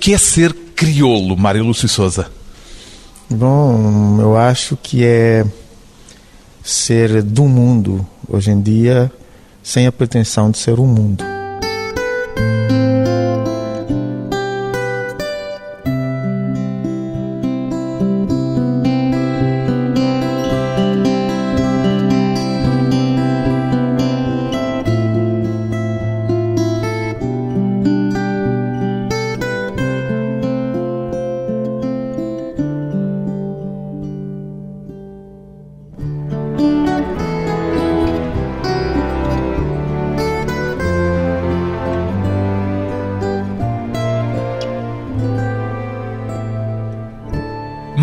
que 0.00 0.14
é 0.14 0.18
ser 0.18 0.52
crioulo, 0.74 1.36
Mário 1.36 1.62
Lúcio 1.62 1.86
Souza? 1.86 2.26
Bom, 3.28 4.18
eu 4.18 4.36
acho 4.36 4.76
que 4.76 5.04
é 5.04 5.44
ser 6.64 7.22
do 7.22 7.44
mundo 7.44 8.06
hoje 8.26 8.50
em 8.50 8.60
dia 8.60 9.12
sem 9.62 9.86
a 9.86 9.92
pretensão 9.92 10.50
de 10.50 10.56
ser 10.56 10.80
o 10.80 10.86
mundo. 10.86 11.29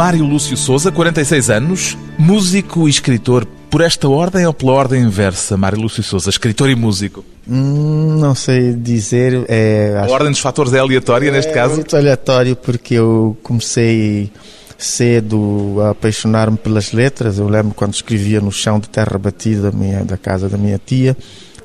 Mário 0.07 0.23
Lúcio 0.23 0.55
Souza, 0.55 0.89
46 0.89 1.49
anos, 1.49 1.97
músico 2.17 2.88
e 2.88 2.89
escritor. 2.89 3.45
Por 3.70 3.81
esta 3.81 4.07
ordem 4.07 4.45
ou 4.45 4.53
pela 4.53 4.71
ordem 4.71 5.03
inversa, 5.03 5.57
Mário 5.57 5.81
Lúcio 5.81 6.02
Souza, 6.02 6.30
escritor 6.30 6.70
e 6.70 6.77
músico? 6.77 7.25
Hum, 7.45 8.16
não 8.17 8.33
sei 8.33 8.73
dizer. 8.73 9.43
É, 9.49 10.02
a 10.02 10.09
ordem 10.09 10.31
dos 10.31 10.39
fatores 10.39 10.71
é 10.71 10.80
aleatória 10.80 11.27
é, 11.27 11.31
neste 11.31 11.52
caso? 11.52 11.73
É 11.73 11.75
muito 11.75 11.97
aleatório 11.97 12.55
porque 12.55 12.93
eu 12.93 13.35
comecei 13.43 14.31
cedo 14.77 15.75
a 15.81 15.89
apaixonar-me 15.89 16.55
pelas 16.55 16.94
letras. 16.94 17.38
Eu 17.38 17.49
lembro 17.49 17.73
quando 17.73 17.94
escrevia 17.94 18.39
no 18.39 18.49
chão 18.49 18.80
de 18.80 18.88
terra 18.88 19.17
batida 19.17 19.64
da, 19.64 19.77
minha, 19.77 20.05
da 20.05 20.16
casa 20.16 20.47
da 20.47 20.58
minha 20.58 20.80
tia, 20.80 21.17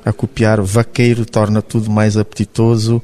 a 0.03 0.11
copiar 0.11 0.61
vaqueiro 0.61 1.25
torna 1.25 1.61
tudo 1.61 1.89
mais 1.89 2.17
apetitoso. 2.17 3.01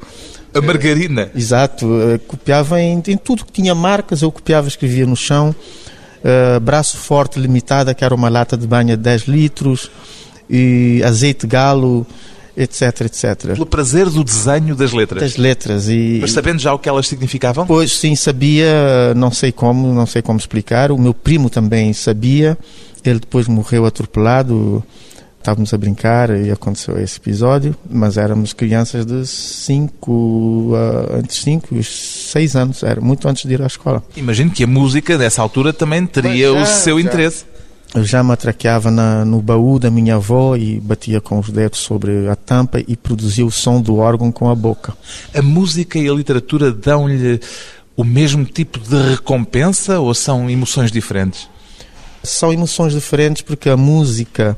A 0.54 0.62
margarina. 0.62 1.30
Exato, 1.36 1.86
uh, 1.86 2.20
copiava 2.28 2.82
em, 2.82 3.02
em, 3.08 3.18
tudo 3.18 3.46
que 3.46 3.52
tinha 3.52 3.76
marcas, 3.76 4.22
eu 4.22 4.32
copiava, 4.32 4.68
escrevia 4.68 5.06
no 5.06 5.16
chão. 5.16 5.56
Uh, 6.20 6.60
braço 6.60 6.98
forte 6.98 7.40
limitada, 7.40 7.94
que 7.94 8.04
era 8.04 8.14
uma 8.14 8.30
lata 8.30 8.58
de 8.58 8.68
banha 8.68 8.98
de 8.98 9.04
10 9.04 9.22
litros, 9.24 9.90
e 10.50 11.02
azeite 11.06 11.48
galo, 11.48 12.06
etc, 12.58 13.02
etc. 13.02 13.54
Pelo 13.54 13.66
prazer 13.66 14.10
do 14.10 14.24
desenho 14.24 14.76
das 14.76 14.92
letras. 14.92 15.22
Das 15.22 15.38
letras 15.38 15.88
e 15.88 16.18
Mas 16.20 16.32
sabendo 16.32 16.60
já 16.60 16.74
o 16.74 16.80
que 16.80 16.90
elas 16.90 17.08
significavam? 17.08 17.66
Pois 17.66 17.98
sim, 17.98 18.16
sabia, 18.16 19.14
não 19.16 19.32
sei 19.32 19.52
como, 19.52 19.94
não 19.94 20.06
sei 20.06 20.22
como 20.22 20.38
explicar. 20.38 20.92
O 20.92 20.98
meu 20.98 21.14
primo 21.14 21.50
também 21.50 21.94
sabia. 21.94 22.58
Ele 23.06 23.20
depois 23.20 23.48
morreu 23.48 23.86
atropelado 23.86 24.84
estávamos 25.40 25.74
a 25.74 25.78
brincar 25.78 26.30
e 26.30 26.52
aconteceu 26.52 27.00
esse 27.00 27.18
episódio, 27.18 27.76
mas 27.90 28.18
éramos 28.18 28.54
crianças 28.54 29.06
de 29.06 29.26
5, 29.26 30.72
antes 31.18 31.38
de 31.38 31.44
5, 31.44 31.84
6 31.84 32.56
anos, 32.56 32.84
era 32.84 33.02
muito 33.02 33.28
antes 33.28 33.46
de 33.46 33.54
ir 33.54 33.62
à 33.62 33.68
escola. 33.68 34.04
Imagino 34.16 34.52
que 34.52 34.64
a 34.64 34.68
música 34.68 35.18
nessa 35.18 35.42
altura 35.42 35.74
também 35.74 36.06
teria 36.06 36.52
já, 36.52 36.62
o 36.62 36.66
seu 36.66 37.00
já. 37.00 37.08
interesse. 37.08 37.46
Eu 37.96 38.04
já 38.04 38.24
me 38.24 38.32
atraqueava 38.32 38.92
na, 38.92 39.26
no 39.26 39.42
baú 39.42 39.80
da 39.80 39.90
minha 39.90 40.16
avó 40.16 40.56
e 40.56 40.80
batia 40.80 41.20
com 41.20 41.40
os 41.40 41.50
dedos 41.50 41.80
sobre 41.80 42.28
a 42.28 42.36
tampa 42.36 42.80
e 42.88 42.96
produzia 42.96 43.44
o 43.44 43.50
som 43.50 43.82
do 43.82 43.98
órgão 43.98 44.32
com 44.32 44.48
a 44.48 44.54
boca. 44.54 44.94
A 45.34 45.42
música 45.42 45.98
e 45.98 46.08
a 46.08 46.14
literatura 46.14 46.72
dão-lhe 46.72 47.40
o 47.98 48.04
mesmo 48.04 48.46
tipo 48.46 48.80
de 48.80 49.10
recompensa 49.10 50.00
ou 50.00 50.14
são 50.14 50.48
emoções 50.50 50.92
diferentes? 50.92 51.50
São 52.22 52.54
emoções 52.54 52.94
diferentes 52.94 53.42
porque 53.42 53.70
a 53.70 53.78
música 53.78 54.56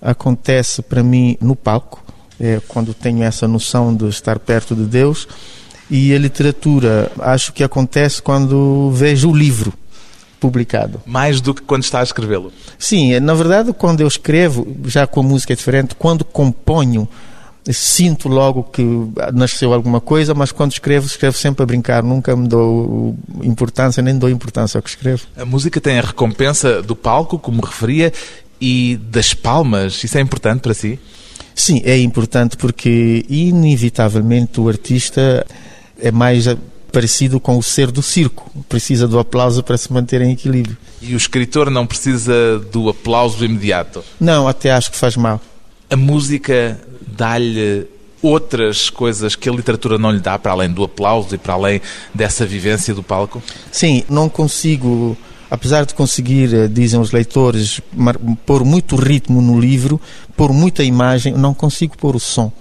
acontece 0.00 0.82
para 0.82 1.02
mim 1.02 1.36
no 1.40 1.54
palco, 1.54 2.02
é 2.38 2.60
quando 2.68 2.94
tenho 2.94 3.22
essa 3.22 3.46
noção 3.46 3.94
de 3.94 4.08
estar 4.08 4.38
perto 4.38 4.74
de 4.74 4.84
Deus, 4.84 5.28
e 5.90 6.14
a 6.14 6.18
literatura 6.18 7.10
acho 7.18 7.52
que 7.52 7.64
acontece 7.64 8.22
quando 8.22 8.90
vejo 8.92 9.30
o 9.30 9.36
livro 9.36 9.72
publicado. 10.38 11.02
Mais 11.04 11.40
do 11.40 11.52
que 11.52 11.62
quando 11.62 11.82
está 11.82 12.00
a 12.00 12.02
escrevê-lo? 12.02 12.50
Sim, 12.78 13.18
na 13.20 13.34
verdade, 13.34 13.72
quando 13.72 14.00
eu 14.00 14.08
escrevo, 14.08 14.66
já 14.86 15.06
com 15.06 15.20
a 15.20 15.22
música 15.22 15.52
é 15.52 15.56
diferente, 15.56 15.94
quando 15.94 16.24
componho, 16.24 17.06
sinto 17.70 18.26
logo 18.26 18.62
que 18.62 18.82
nasceu 19.34 19.74
alguma 19.74 20.00
coisa, 20.00 20.32
mas 20.32 20.50
quando 20.50 20.72
escrevo, 20.72 21.06
escrevo 21.06 21.36
sempre 21.36 21.62
a 21.62 21.66
brincar, 21.66 22.02
nunca 22.02 22.34
me 22.34 22.48
dou 22.48 23.14
importância, 23.42 24.02
nem 24.02 24.16
dou 24.16 24.30
importância 24.30 24.78
ao 24.78 24.82
que 24.82 24.88
escrevo. 24.88 25.26
A 25.36 25.44
música 25.44 25.78
tem 25.78 25.98
a 25.98 26.02
recompensa 26.02 26.80
do 26.80 26.96
palco, 26.96 27.38
como 27.38 27.60
referia, 27.60 28.12
e 28.60 28.98
das 29.10 29.34
palmas. 29.34 30.02
Isso 30.04 30.18
é 30.18 30.20
importante 30.20 30.60
para 30.60 30.74
si? 30.74 30.98
Sim, 31.54 31.82
é 31.84 31.98
importante 31.98 32.56
porque, 32.56 33.24
inevitavelmente, 33.28 34.60
o 34.60 34.68
artista 34.68 35.46
é 36.00 36.10
mais 36.10 36.46
parecido 36.90 37.38
com 37.38 37.56
o 37.56 37.62
ser 37.62 37.90
do 37.90 38.02
circo. 38.02 38.50
Precisa 38.68 39.06
do 39.06 39.18
aplauso 39.18 39.62
para 39.62 39.76
se 39.76 39.92
manter 39.92 40.20
em 40.22 40.32
equilíbrio. 40.32 40.76
E 41.00 41.14
o 41.14 41.16
escritor 41.16 41.70
não 41.70 41.86
precisa 41.86 42.58
do 42.72 42.88
aplauso 42.88 43.44
imediato? 43.44 44.04
Não, 44.18 44.48
até 44.48 44.70
acho 44.70 44.90
que 44.90 44.96
faz 44.96 45.16
mal. 45.16 45.40
A 45.88 45.96
música 45.96 46.80
dá-lhe 47.06 47.86
outras 48.22 48.90
coisas 48.90 49.34
que 49.34 49.48
a 49.48 49.52
literatura 49.52 49.98
não 49.98 50.10
lhe 50.10 50.20
dá, 50.20 50.38
para 50.38 50.52
além 50.52 50.70
do 50.70 50.84
aplauso 50.84 51.34
e 51.34 51.38
para 51.38 51.54
além 51.54 51.80
dessa 52.14 52.44
vivência 52.44 52.94
do 52.94 53.02
palco? 53.02 53.42
Sim, 53.72 54.04
não 54.08 54.28
consigo 54.28 55.16
apesar 55.50 55.84
de 55.84 55.94
conseguir, 55.94 56.54
eh, 56.54 56.68
dizem 56.68 57.00
os 57.00 57.10
leitores, 57.10 57.80
pôr 58.46 58.64
muito 58.64 58.94
ritmo 58.96 59.42
no 59.42 59.58
livro, 59.58 60.00
pôr 60.36 60.52
muita 60.52 60.84
imagem, 60.84 61.34
não 61.34 61.52
consigo 61.52 61.96
pôr 61.98 62.14
o 62.14 62.20
som. 62.20 62.52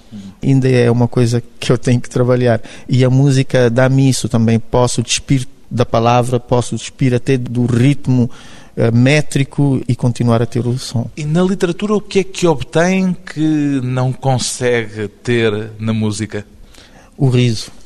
Ainda 0.41 0.67
é 0.69 0.89
uma 0.89 1.07
coisa 1.07 1.43
que 1.59 1.71
eu 1.71 1.77
tenho 1.77 2.01
que 2.01 2.09
trabalhar. 2.09 2.61
E 2.87 3.03
a 3.03 3.09
música 3.09 3.69
dá-me 3.69 4.09
isso 4.09 4.27
também. 4.27 4.57
Posso 4.57 5.03
despir 5.03 5.45
da 5.69 5.85
palavra, 5.85 6.39
posso 6.39 6.75
despir 6.75 7.13
até 7.13 7.37
do 7.37 7.65
ritmo 7.65 8.29
uh, 8.75 8.95
métrico 8.95 9.81
e 9.87 9.95
continuar 9.95 10.41
a 10.41 10.45
ter 10.45 10.65
o 10.65 10.77
som. 10.79 11.09
E 11.15 11.25
na 11.25 11.43
literatura, 11.43 11.93
o 11.93 12.01
que 12.01 12.19
é 12.19 12.23
que 12.23 12.47
obtém 12.47 13.13
que 13.13 13.81
não 13.83 14.11
consegue 14.13 15.07
ter 15.07 15.71
na 15.77 15.93
música? 15.93 16.45
O 17.17 17.29
riso. 17.29 17.78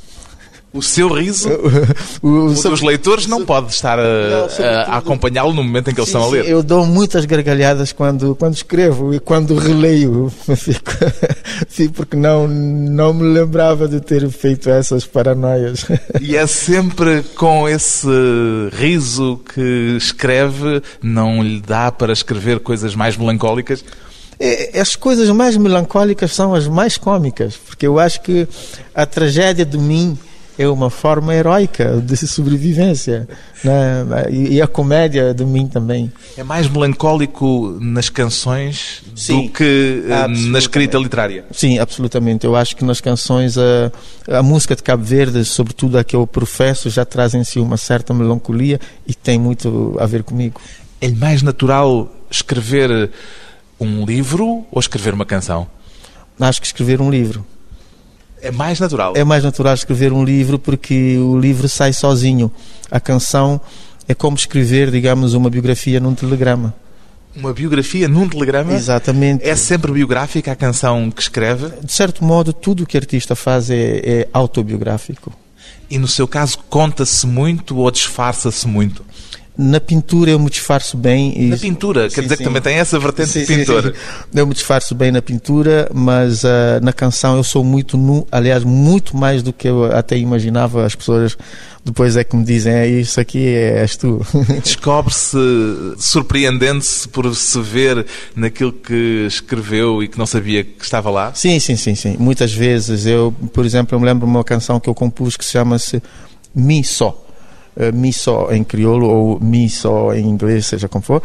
O 0.73 0.81
seu 0.81 1.07
riso, 1.07 1.49
o, 2.19 2.27
o, 2.27 2.45
o 2.47 2.53
dos 2.53 2.81
leitores 2.81 3.27
não 3.27 3.45
pode 3.45 3.71
estar 3.71 3.99
a, 3.99 4.47
a, 4.87 4.97
acompanhá-lo 4.97 5.53
no 5.53 5.63
momento 5.63 5.91
em 5.91 5.93
que 5.93 6.03
sim, 6.03 6.09
eles 6.11 6.23
estão 6.23 6.23
a 6.23 6.27
ler. 6.27 6.49
Eu 6.49 6.63
dou 6.63 6.83
muitas 6.83 7.25
gargalhadas 7.25 7.91
quando, 7.91 8.35
quando 8.35 8.55
escrevo 8.55 9.13
e 9.13 9.19
quando 9.19 9.55
releio, 9.55 10.33
fico, 10.57 10.91
fico 11.69 11.93
porque 11.93 12.17
não, 12.17 12.47
não 12.47 13.13
me 13.13 13.21
lembrava 13.21 13.87
de 13.87 14.01
ter 14.01 14.27
feito 14.31 14.67
essas 14.67 15.05
paranoias. 15.05 15.85
E 16.19 16.35
é 16.35 16.47
sempre 16.47 17.21
com 17.35 17.69
esse 17.69 18.07
riso 18.71 19.39
que 19.53 19.95
escreve, 19.95 20.81
não 21.03 21.43
lhe 21.43 21.61
dá 21.61 21.91
para 21.91 22.11
escrever 22.11 22.59
coisas 22.59 22.95
mais 22.95 23.15
melancólicas? 23.15 23.85
É, 24.39 24.79
as 24.79 24.95
coisas 24.95 25.29
mais 25.29 25.55
melancólicas 25.55 26.33
são 26.33 26.55
as 26.55 26.67
mais 26.67 26.97
cômicas, 26.97 27.55
porque 27.55 27.85
eu 27.85 27.99
acho 27.99 28.21
que 28.21 28.47
a 28.95 29.05
tragédia 29.05 29.63
de 29.63 29.77
mim 29.77 30.17
é 30.57 30.67
uma 30.67 30.89
forma 30.89 31.33
heroica 31.33 32.01
de 32.01 32.15
sobrevivência. 32.15 33.27
Né? 33.63 34.05
E, 34.29 34.61
a 34.61 34.67
comédia 34.67 35.33
de 35.33 35.45
mim 35.45 35.67
também. 35.67 36.11
É 36.37 36.43
mais 36.43 36.67
melancólico 36.67 37.77
nas 37.79 38.09
canções 38.09 39.01
Sim, 39.15 39.47
do 39.47 39.51
que 39.51 40.03
eh, 40.07 40.27
na 40.27 40.59
escrita 40.59 40.97
literária? 40.97 41.45
Sim, 41.51 41.79
absolutamente. 41.79 42.45
Eu 42.45 42.55
acho 42.55 42.75
que 42.75 42.83
nas 42.83 43.01
canções 43.01 43.57
a, 43.57 43.91
a 44.27 44.43
música 44.43 44.75
de 44.75 44.83
Cabo 44.83 45.03
Verde, 45.03 45.43
sobretudo 45.45 45.97
a 45.97 46.03
que 46.03 46.15
eu 46.15 46.27
professo, 46.27 46.89
já 46.89 47.05
traz 47.05 47.33
em 47.33 47.43
si 47.43 47.59
uma 47.59 47.77
certa 47.77 48.13
melancolia 48.13 48.79
e 49.07 49.13
tem 49.13 49.39
muito 49.39 49.95
a 49.99 50.05
ver 50.05 50.23
comigo. 50.23 50.59
É 51.01 51.09
mais 51.09 51.41
natural 51.41 52.11
escrever 52.29 53.11
um 53.79 54.05
livro 54.05 54.65
ou 54.71 54.79
escrever 54.79 55.13
uma 55.13 55.25
canção? 55.25 55.67
Acho 56.39 56.59
que 56.59 56.67
escrever 56.67 57.01
um 57.01 57.09
livro. 57.09 57.45
É 58.43 58.51
mais 58.51 58.77
natural. 58.77 59.13
É 59.15 59.23
mais 59.23 59.43
natural 59.43 59.73
escrever 59.73 60.11
um 60.11 60.23
livro 60.23 60.59
porque 60.59 61.17
o 61.17 61.39
livro 61.39 61.69
sai 61.69 61.93
sozinho. 61.93 62.51
A 62.91 62.99
canção 62.99 63.59
é 64.05 64.13
como 64.13 64.35
escrever, 64.35 64.91
digamos, 64.91 65.33
uma 65.33 65.49
biografia 65.49 65.97
num 65.99 66.13
telegrama. 66.13 66.75
Uma 67.33 67.53
biografia 67.53 68.07
num 68.07 68.27
telegrama? 68.27 68.73
Exatamente. 68.73 69.47
É 69.47 69.55
sempre 69.55 69.93
biográfica 69.93 70.51
a 70.51 70.55
canção 70.57 71.09
que 71.09 71.21
escreve? 71.21 71.69
De 71.81 71.91
certo 71.91 72.23
modo, 72.23 72.51
tudo 72.51 72.83
o 72.83 72.85
que 72.85 72.97
o 72.97 72.99
artista 72.99 73.33
faz 73.33 73.69
é, 73.69 74.01
é 74.03 74.27
autobiográfico. 74.33 75.31
E 75.89 75.97
no 75.97 76.07
seu 76.07 76.27
caso, 76.27 76.59
conta-se 76.69 77.25
muito 77.25 77.77
ou 77.77 77.89
disfarça-se 77.89 78.67
muito? 78.67 79.05
Na 79.55 79.79
pintura 79.79 80.31
eu 80.31 80.39
me 80.39 80.49
disfarço 80.49 80.97
bem. 80.97 81.33
E... 81.37 81.49
Na 81.49 81.57
pintura? 81.57 82.09
Quer 82.09 82.15
sim, 82.15 82.21
dizer 82.21 82.37
sim. 82.37 82.37
que 82.37 82.43
também 82.43 82.61
tem 82.61 82.75
essa 82.75 82.97
vertente 82.97 83.29
sim, 83.29 83.41
de 83.41 83.45
pintor? 83.45 83.93
Eu 84.33 84.47
me 84.47 84.53
disfarço 84.53 84.95
bem 84.95 85.11
na 85.11 85.21
pintura, 85.21 85.89
mas 85.93 86.43
uh, 86.43 86.47
na 86.81 86.91
canção 86.91 87.37
eu 87.37 87.43
sou 87.43 87.63
muito 87.63 87.95
nu, 87.95 88.27
aliás, 88.31 88.63
muito 88.63 89.15
mais 89.15 89.43
do 89.43 89.53
que 89.53 89.67
eu 89.67 89.85
até 89.85 90.17
imaginava. 90.17 90.83
As 90.83 90.95
pessoas 90.95 91.37
depois 91.85 92.17
é 92.17 92.23
que 92.23 92.35
me 92.35 92.43
dizem, 92.43 92.73
é 92.73 92.87
isso 92.87 93.19
aqui 93.19 93.45
és 93.45 93.95
tu. 93.95 94.25
Descobre-se, 94.63 95.37
surpreendendo-se 95.99 97.07
por 97.09 97.35
se 97.35 97.61
ver 97.61 98.07
naquilo 98.35 98.71
que 98.71 99.25
escreveu 99.27 100.01
e 100.01 100.07
que 100.07 100.17
não 100.17 100.25
sabia 100.25 100.63
que 100.63 100.83
estava 100.83 101.11
lá? 101.11 101.31
Sim, 101.35 101.59
sim, 101.59 101.75
sim, 101.75 101.93
sim. 101.93 102.15
Muitas 102.17 102.51
vezes. 102.51 103.05
Eu, 103.05 103.31
por 103.53 103.65
exemplo, 103.65 103.95
eu 103.95 103.99
me 103.99 104.05
lembro 104.07 104.25
de 104.25 104.31
uma 104.31 104.43
canção 104.43 104.79
que 104.79 104.89
eu 104.89 104.95
compus 104.95 105.37
que 105.37 105.45
se 105.45 105.51
chama-se 105.51 106.01
Mi 106.55 106.83
Só 106.83 107.22
mi 107.93 108.13
só 108.13 108.51
em 108.51 108.63
crioulo 108.63 109.07
ou 109.07 109.39
mi 109.39 109.69
só 109.69 110.13
em 110.13 110.27
inglês, 110.27 110.65
seja 110.65 110.87
como 110.87 111.03
for, 111.03 111.21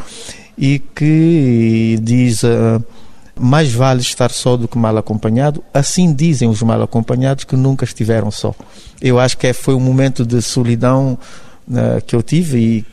e 0.57 0.79
que 0.79 1.99
diz 2.03 2.43
uh, 2.43 2.83
mais 3.39 3.73
vale 3.73 4.01
estar 4.01 4.31
só 4.31 4.57
do 4.57 4.67
que 4.67 4.77
mal 4.77 4.97
acompanhado. 4.97 5.63
Assim 5.73 6.13
dizem 6.13 6.49
os 6.49 6.63
mal 6.63 6.83
acompanhados 6.83 7.45
que 7.45 7.57
nunca 7.57 7.85
estiveram 7.85 8.31
só. 8.31 8.55
Eu 9.01 9.19
acho 9.19 9.37
que 9.39 9.47
é, 9.47 9.53
foi 9.53 9.75
um 9.75 9.81
momento 9.81 10.27
de 10.27 10.43
solidão 10.43 11.19
uh, 11.69 12.05
que 12.07 12.17
eu 12.17 12.23
tive 12.23 12.59
e 12.59 12.85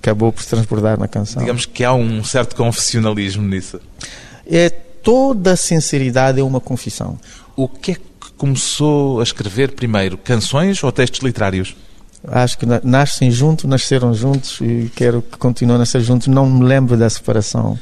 acabou 0.00 0.32
por 0.32 0.42
se 0.42 0.48
transbordar 0.48 0.98
na 0.98 1.08
canção. 1.08 1.40
Digamos 1.40 1.66
que 1.66 1.84
há 1.84 1.92
um 1.92 2.22
certo 2.24 2.56
confessionalismo 2.56 3.46
nisso. 3.46 3.80
É 4.48 4.70
toda 4.70 5.52
a 5.52 5.56
sinceridade 5.56 6.40
é 6.40 6.42
uma 6.42 6.60
confissão. 6.60 7.18
O 7.54 7.68
que 7.68 7.92
é 7.92 7.94
que 7.94 8.32
começou 8.36 9.20
a 9.20 9.22
escrever 9.22 9.72
primeiro, 9.72 10.18
canções 10.18 10.82
ou 10.82 10.90
textos 10.92 11.20
literários? 11.20 11.76
Acho 12.28 12.58
que 12.58 12.66
nascem 12.82 13.30
juntos, 13.30 13.64
nasceram 13.64 14.14
juntos 14.14 14.58
e 14.60 14.90
quero 14.94 15.22
que 15.22 15.38
continuem 15.38 15.76
a 15.76 15.78
nascer 15.78 16.00
juntos. 16.00 16.28
Não 16.28 16.48
me 16.48 16.64
lembro 16.64 16.96
da 16.96 17.08
separação. 17.08 17.78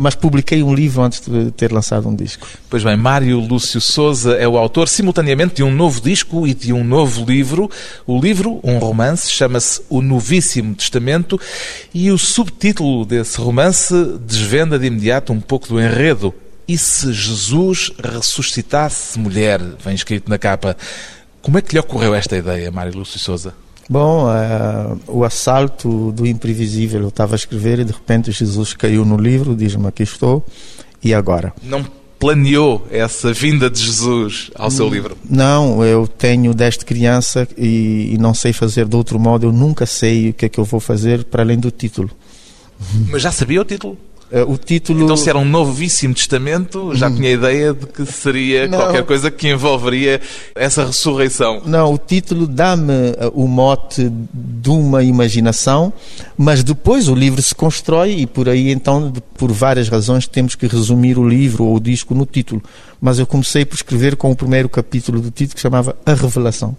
Mas 0.00 0.14
publiquei 0.14 0.62
um 0.62 0.72
livro 0.72 1.02
antes 1.02 1.20
de 1.26 1.50
ter 1.50 1.72
lançado 1.72 2.08
um 2.08 2.14
disco. 2.14 2.46
Pois 2.70 2.84
bem, 2.84 2.96
Mário 2.96 3.40
Lúcio 3.40 3.80
Souza 3.80 4.34
é 4.34 4.46
o 4.46 4.56
autor 4.56 4.88
simultaneamente 4.88 5.56
de 5.56 5.64
um 5.64 5.74
novo 5.74 6.00
disco 6.00 6.46
e 6.46 6.54
de 6.54 6.72
um 6.72 6.84
novo 6.84 7.24
livro. 7.24 7.68
O 8.06 8.20
livro, 8.20 8.60
um 8.62 8.78
romance, 8.78 9.28
chama-se 9.28 9.82
O 9.88 10.00
Novíssimo 10.00 10.72
Testamento 10.76 11.40
e 11.92 12.12
o 12.12 12.18
subtítulo 12.18 13.04
desse 13.04 13.40
romance 13.40 13.92
desvenda 14.20 14.78
de 14.78 14.86
imediato 14.86 15.32
um 15.32 15.40
pouco 15.40 15.66
do 15.66 15.80
enredo. 15.80 16.32
E 16.68 16.78
se 16.78 17.12
Jesus 17.12 17.90
ressuscitasse 18.00 19.18
mulher? 19.18 19.60
Vem 19.84 19.96
escrito 19.96 20.30
na 20.30 20.38
capa. 20.38 20.76
Como 21.42 21.58
é 21.58 21.62
que 21.62 21.72
lhe 21.74 21.80
ocorreu 21.80 22.14
esta 22.14 22.36
ideia, 22.36 22.70
Mário 22.70 22.96
Lúcio 22.96 23.18
Souza? 23.18 23.52
Bom, 23.88 24.26
uh, 24.26 25.00
o 25.06 25.24
assalto 25.24 26.12
do 26.12 26.26
imprevisível, 26.26 27.00
eu 27.00 27.08
estava 27.08 27.34
a 27.34 27.36
escrever 27.36 27.78
e 27.78 27.84
de 27.84 27.92
repente 27.92 28.30
Jesus 28.30 28.74
caiu 28.74 29.04
no 29.04 29.16
livro, 29.16 29.56
diz-me 29.56 29.86
aqui 29.86 30.02
estou, 30.02 30.44
e 31.02 31.14
agora? 31.14 31.54
Não 31.62 31.84
planeou 32.18 32.86
essa 32.90 33.32
vinda 33.32 33.70
de 33.70 33.80
Jesus 33.80 34.50
ao 34.54 34.70
seu 34.70 34.88
livro? 34.88 35.16
Não, 35.28 35.82
eu 35.84 36.06
tenho 36.06 36.52
desde 36.52 36.84
criança 36.84 37.48
e, 37.56 38.10
e 38.12 38.18
não 38.18 38.34
sei 38.34 38.52
fazer 38.52 38.86
de 38.86 38.94
outro 38.94 39.18
modo, 39.18 39.46
eu 39.46 39.52
nunca 39.52 39.86
sei 39.86 40.30
o 40.30 40.34
que 40.34 40.44
é 40.44 40.48
que 40.48 40.60
eu 40.60 40.64
vou 40.64 40.80
fazer 40.80 41.24
para 41.24 41.42
além 41.42 41.58
do 41.58 41.70
título. 41.70 42.10
Mas 43.08 43.22
já 43.22 43.32
sabia 43.32 43.60
o 43.60 43.64
título? 43.64 43.96
Uh, 44.30 44.52
o 44.52 44.58
título... 44.58 45.04
Então, 45.04 45.16
se 45.16 45.28
era 45.28 45.38
um 45.38 45.44
novíssimo 45.44 46.14
testamento, 46.14 46.94
já 46.94 47.08
hum. 47.08 47.16
tinha 47.16 47.30
ideia 47.30 47.72
de 47.72 47.86
que 47.86 48.04
seria 48.04 48.68
não. 48.68 48.78
qualquer 48.78 49.04
coisa 49.04 49.30
que 49.30 49.48
envolveria 49.48 50.20
essa 50.54 50.84
ressurreição. 50.84 51.62
Não, 51.64 51.94
o 51.94 51.98
título 51.98 52.46
dá-me 52.46 52.92
uh, 52.92 53.32
o 53.34 53.48
mote 53.48 54.10
de 54.10 54.68
uma 54.68 55.02
imaginação, 55.02 55.92
mas 56.36 56.62
depois 56.62 57.08
o 57.08 57.14
livro 57.14 57.40
se 57.40 57.54
constrói 57.54 58.20
e 58.20 58.26
por 58.26 58.48
aí, 58.48 58.70
então, 58.70 59.12
por 59.36 59.50
várias 59.50 59.88
razões, 59.88 60.26
temos 60.26 60.54
que 60.54 60.66
resumir 60.66 61.18
o 61.18 61.26
livro 61.26 61.64
ou 61.64 61.76
o 61.76 61.80
disco 61.80 62.14
no 62.14 62.26
título. 62.26 62.62
Mas 63.00 63.18
eu 63.18 63.26
comecei 63.26 63.64
por 63.64 63.76
escrever 63.76 64.16
com 64.16 64.30
o 64.30 64.36
primeiro 64.36 64.68
capítulo 64.68 65.20
do 65.20 65.30
título 65.30 65.54
que 65.54 65.60
chamava 65.60 65.96
A 66.04 66.12
Revelação. 66.12 66.76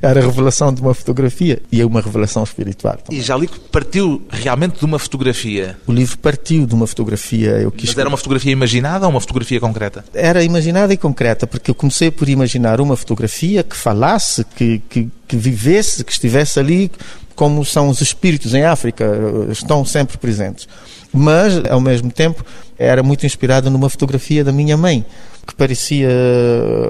Era 0.00 0.20
a 0.20 0.22
revelação 0.24 0.72
de 0.72 0.80
uma 0.80 0.94
fotografia 0.94 1.60
e 1.70 1.80
é 1.80 1.86
uma 1.86 2.00
revelação 2.00 2.42
espiritual. 2.42 2.96
Também. 2.96 3.20
E 3.20 3.22
já 3.22 3.36
li 3.36 3.46
que 3.46 3.58
partiu 3.58 4.22
realmente 4.30 4.78
de 4.78 4.84
uma 4.84 4.98
fotografia. 4.98 5.76
O 5.86 5.92
livro 5.92 6.18
partiu 6.18 6.66
de 6.66 6.74
uma 6.74 6.86
fotografia. 6.86 7.50
Eu 7.50 7.70
quis... 7.70 7.90
Mas 7.90 7.98
era 7.98 8.08
uma 8.08 8.16
fotografia 8.16 8.52
imaginada 8.52 9.06
ou 9.06 9.10
uma 9.10 9.20
fotografia 9.20 9.60
concreta? 9.60 10.04
Era 10.14 10.42
imaginada 10.42 10.92
e 10.92 10.96
concreta, 10.96 11.46
porque 11.46 11.70
eu 11.70 11.74
comecei 11.74 12.10
por 12.10 12.28
imaginar 12.28 12.80
uma 12.80 12.96
fotografia 12.96 13.62
que 13.62 13.76
falasse, 13.76 14.44
que, 14.56 14.80
que, 14.88 15.10
que 15.26 15.36
vivesse, 15.36 16.04
que 16.04 16.12
estivesse 16.12 16.60
ali, 16.60 16.90
como 17.34 17.64
são 17.64 17.88
os 17.88 18.00
espíritos 18.00 18.54
em 18.54 18.64
África, 18.64 19.04
estão 19.50 19.84
sempre 19.84 20.16
presentes. 20.18 20.68
Mas, 21.12 21.62
ao 21.68 21.80
mesmo 21.80 22.10
tempo, 22.10 22.44
era 22.78 23.02
muito 23.02 23.26
inspirado 23.26 23.70
numa 23.70 23.90
fotografia 23.90 24.42
da 24.42 24.52
minha 24.52 24.76
mãe 24.76 25.04
que 25.46 25.54
parecia 25.54 26.08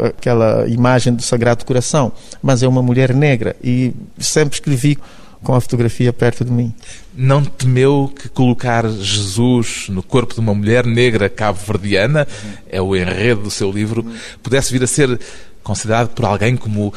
aquela 0.04 0.66
imagem 0.68 1.14
do 1.14 1.22
Sagrado 1.22 1.64
Coração, 1.64 2.12
mas 2.42 2.62
é 2.62 2.68
uma 2.68 2.82
mulher 2.82 3.14
negra 3.14 3.56
e 3.62 3.92
sempre 4.18 4.54
escrevi 4.54 4.98
com 5.42 5.54
a 5.54 5.60
fotografia 5.60 6.12
perto 6.12 6.44
de 6.44 6.52
mim. 6.52 6.72
Não 7.14 7.44
temeu 7.44 8.12
que 8.14 8.28
colocar 8.28 8.88
Jesus 8.88 9.86
no 9.88 10.02
corpo 10.02 10.34
de 10.34 10.40
uma 10.40 10.54
mulher 10.54 10.86
negra 10.86 11.28
cabo-verdiana, 11.28 12.26
é 12.68 12.80
o 12.80 12.94
enredo 12.94 13.42
do 13.42 13.50
seu 13.50 13.70
livro, 13.70 14.06
pudesse 14.42 14.72
vir 14.72 14.82
a 14.82 14.86
ser 14.86 15.18
considerado 15.62 16.10
por 16.10 16.24
alguém 16.24 16.56
como 16.56 16.94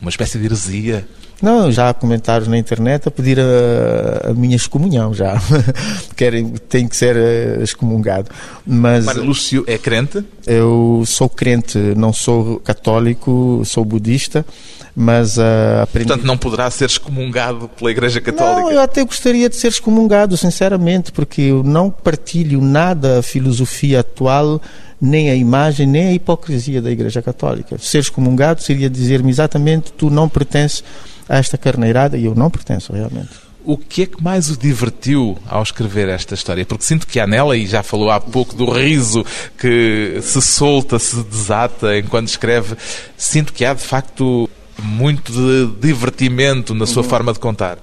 uma 0.00 0.10
espécie 0.10 0.38
de 0.38 0.44
heresia? 0.44 1.08
Não, 1.40 1.70
já 1.70 1.90
há 1.90 1.94
comentários 1.94 2.48
na 2.48 2.56
internet 2.56 3.08
a 3.08 3.10
pedir 3.10 3.38
a, 3.38 4.30
a 4.30 4.34
minha 4.34 4.56
excomunhão, 4.56 5.12
já. 5.12 5.40
Querem, 6.16 6.48
tem 6.68 6.88
que 6.88 6.96
ser 6.96 7.14
eh, 7.16 7.58
excomungado. 7.62 8.30
Mas, 8.66 9.04
Mário 9.04 9.24
Lúcio 9.24 9.62
é 9.66 9.76
crente? 9.76 10.24
Eu 10.46 11.02
sou 11.04 11.28
crente, 11.28 11.78
não 11.96 12.12
sou 12.12 12.58
católico, 12.60 13.62
sou 13.66 13.84
budista, 13.84 14.46
mas 14.94 15.36
uh, 15.36 15.82
aprendi... 15.82 16.08
Portanto, 16.08 16.26
não 16.26 16.38
poderá 16.38 16.70
ser 16.70 16.86
excomungado 16.86 17.68
pela 17.68 17.90
Igreja 17.90 18.18
Católica? 18.20 18.60
Não, 18.62 18.70
eu 18.72 18.80
até 18.80 19.04
gostaria 19.04 19.48
de 19.50 19.56
ser 19.56 19.68
excomungado, 19.68 20.38
sinceramente, 20.38 21.12
porque 21.12 21.42
eu 21.42 21.62
não 21.62 21.90
partilho 21.90 22.62
nada 22.62 23.18
a 23.18 23.22
filosofia 23.22 24.00
atual 24.00 24.60
nem 24.98 25.28
a 25.28 25.34
imagem, 25.34 25.86
nem 25.86 26.08
a 26.08 26.12
hipocrisia 26.12 26.80
da 26.80 26.90
Igreja 26.90 27.20
Católica. 27.20 27.76
Ser 27.78 27.98
excomungado 27.98 28.62
seria 28.62 28.88
dizer-me 28.88 29.30
exatamente 29.30 29.92
tu 29.92 30.08
não 30.08 30.28
pertences 30.28 30.82
a 31.28 31.38
esta 31.38 31.58
carneirada 31.58 32.16
e 32.16 32.24
eu 32.24 32.34
não 32.34 32.50
pertenço 32.50 32.92
realmente. 32.92 33.46
O 33.64 33.76
que 33.76 34.02
é 34.02 34.06
que 34.06 34.22
mais 34.22 34.48
o 34.48 34.56
divertiu 34.56 35.36
ao 35.44 35.60
escrever 35.60 36.08
esta 36.08 36.34
história? 36.34 36.64
Porque 36.64 36.84
sinto 36.84 37.04
que 37.04 37.18
há 37.18 37.26
nela, 37.26 37.56
e 37.56 37.66
já 37.66 37.82
falou 37.82 38.12
há 38.12 38.20
pouco 38.20 38.54
do 38.54 38.70
riso 38.70 39.24
que 39.58 40.20
se 40.22 40.40
solta, 40.40 41.00
se 41.00 41.20
desata 41.24 41.98
enquanto 41.98 42.28
escreve, 42.28 42.76
sinto 43.16 43.52
que 43.52 43.64
há 43.64 43.74
de 43.74 43.82
facto 43.82 44.48
muito 44.80 45.32
de 45.32 45.66
divertimento 45.80 46.74
na 46.74 46.86
sua 46.86 47.02
uhum. 47.02 47.08
forma 47.08 47.32
de 47.32 47.40
contar. 47.40 47.78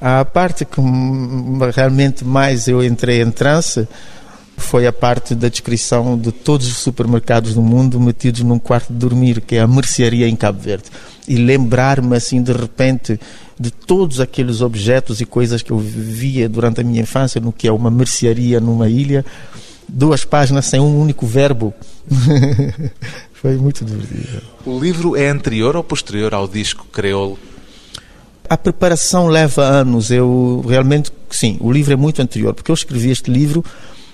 A 0.00 0.24
parte 0.24 0.64
que 0.64 0.80
realmente 1.76 2.24
mais 2.24 2.66
eu 2.66 2.82
entrei 2.82 3.22
em 3.22 3.30
transe 3.30 3.86
foi 4.56 4.86
a 4.86 4.92
parte 4.92 5.34
da 5.34 5.48
descrição 5.48 6.18
de 6.18 6.32
todos 6.32 6.66
os 6.66 6.78
supermercados 6.78 7.54
do 7.54 7.62
mundo 7.62 8.00
metidos 8.00 8.42
num 8.42 8.58
quarto 8.58 8.92
de 8.92 8.98
dormir, 8.98 9.40
que 9.40 9.56
é 9.56 9.60
a 9.60 9.66
mercearia 9.66 10.28
em 10.28 10.34
Cabo 10.34 10.60
Verde 10.60 10.90
e 11.28 11.36
lembrar-me 11.36 12.16
assim 12.16 12.42
de 12.42 12.52
repente 12.52 13.18
de 13.58 13.70
todos 13.70 14.20
aqueles 14.20 14.62
objetos 14.62 15.20
e 15.20 15.26
coisas 15.26 15.62
que 15.62 15.70
eu 15.70 15.78
via 15.78 16.48
durante 16.48 16.80
a 16.80 16.84
minha 16.84 17.02
infância 17.02 17.40
no 17.40 17.52
que 17.52 17.68
é 17.68 17.72
uma 17.72 17.90
mercearia 17.90 18.58
numa 18.58 18.88
ilha, 18.88 19.24
duas 19.86 20.24
páginas 20.24 20.66
sem 20.66 20.80
um 20.80 20.98
único 20.98 21.26
verbo. 21.26 21.74
Foi 23.34 23.56
muito 23.56 23.84
divertido. 23.84 24.42
O 24.64 24.78
livro 24.78 25.16
é 25.16 25.28
anterior 25.28 25.76
ou 25.76 25.84
posterior 25.84 26.34
ao 26.34 26.48
disco 26.48 26.86
Creole? 26.92 27.36
A 28.48 28.56
preparação 28.56 29.28
leva 29.28 29.62
anos. 29.62 30.10
Eu 30.10 30.64
realmente, 30.68 31.10
sim, 31.30 31.56
o 31.60 31.70
livro 31.70 31.92
é 31.92 31.96
muito 31.96 32.20
anterior, 32.20 32.52
porque 32.52 32.70
eu 32.70 32.74
escrevi 32.74 33.10
este 33.10 33.30
livro 33.30 33.64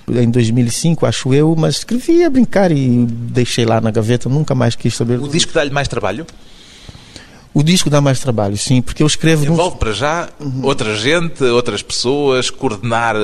em 0.09 0.29
2005, 0.29 1.05
acho 1.05 1.33
eu, 1.33 1.55
mas 1.57 1.77
escrevi 1.77 2.23
a 2.23 2.29
brincar 2.29 2.71
e 2.71 3.05
deixei 3.05 3.65
lá 3.65 3.81
na 3.81 3.91
gaveta, 3.91 4.29
nunca 4.29 4.55
mais 4.55 4.75
quis 4.75 4.95
saber. 4.95 5.19
O 5.19 5.27
disco 5.27 5.53
dá-lhe 5.53 5.71
mais 5.71 5.87
trabalho? 5.87 6.25
O 7.53 7.63
disco 7.63 7.89
dá 7.89 7.99
mais 7.99 8.19
trabalho, 8.19 8.57
sim, 8.57 8.81
porque 8.81 9.01
eu 9.01 9.07
escrevo... 9.07 9.45
Envolve 9.45 9.71
num... 9.71 9.77
para 9.77 9.91
já 9.91 10.29
outra 10.61 10.95
gente, 10.95 11.43
outras 11.43 11.81
pessoas, 11.81 12.49
coordenar 12.49 13.15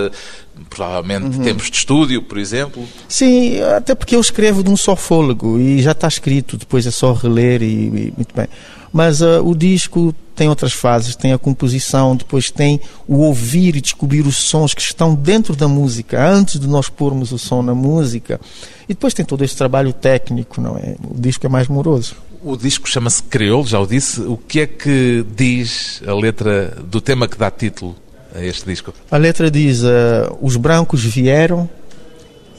provavelmente 0.69 1.37
uhum. 1.37 1.43
tempos 1.43 1.69
de 1.69 1.77
estúdio, 1.77 2.21
por 2.21 2.37
exemplo. 2.37 2.83
Sim, 3.07 3.61
até 3.61 3.95
porque 3.95 4.15
eu 4.15 4.21
escrevo 4.21 4.63
de 4.63 4.69
um 4.69 4.77
só 4.77 4.95
fôlego 4.95 5.59
e 5.59 5.81
já 5.81 5.91
está 5.91 6.07
escrito, 6.07 6.57
depois 6.57 6.85
é 6.85 6.91
só 6.91 7.13
reler 7.13 7.61
e, 7.61 7.65
e 7.65 8.13
muito 8.15 8.35
bem. 8.35 8.47
Mas 8.91 9.21
uh, 9.21 9.41
o 9.43 9.55
disco 9.55 10.13
tem 10.35 10.47
outras 10.49 10.71
fases, 10.71 11.15
tem 11.15 11.33
a 11.33 11.37
composição, 11.37 12.15
depois 12.15 12.51
tem 12.51 12.79
o 13.07 13.17
ouvir 13.17 13.75
e 13.75 13.81
descobrir 13.81 14.21
os 14.25 14.37
sons 14.37 14.73
que 14.73 14.81
estão 14.81 15.15
dentro 15.15 15.55
da 15.55 15.67
música, 15.67 16.23
antes 16.27 16.59
de 16.59 16.67
nós 16.67 16.89
pormos 16.89 17.31
o 17.31 17.39
som 17.39 17.63
na 17.63 17.73
música. 17.73 18.39
E 18.87 18.93
depois 18.93 19.13
tem 19.13 19.25
todo 19.25 19.43
este 19.43 19.57
trabalho 19.57 19.93
técnico, 19.93 20.61
não 20.61 20.77
é? 20.77 20.95
O 21.03 21.19
disco 21.19 21.45
é 21.45 21.49
mais 21.49 21.67
moroso. 21.67 22.15
O 22.43 22.57
disco 22.57 22.89
chama-se 22.89 23.23
Creole, 23.23 23.65
já 23.65 23.79
o 23.79 23.87
disse. 23.87 24.19
O 24.21 24.35
que 24.35 24.59
é 24.59 24.67
que 24.67 25.25
diz 25.33 26.03
a 26.05 26.13
letra 26.13 26.77
do 26.83 26.99
tema 26.99 27.25
que 27.25 27.37
dá 27.37 27.49
título 27.49 27.95
a 28.35 28.43
este 28.43 28.65
disco? 28.65 28.93
A 29.09 29.15
letra 29.17 29.49
diz: 29.49 29.81
uh, 29.81 30.37
Os 30.41 30.57
brancos 30.57 31.05
vieram 31.05 31.69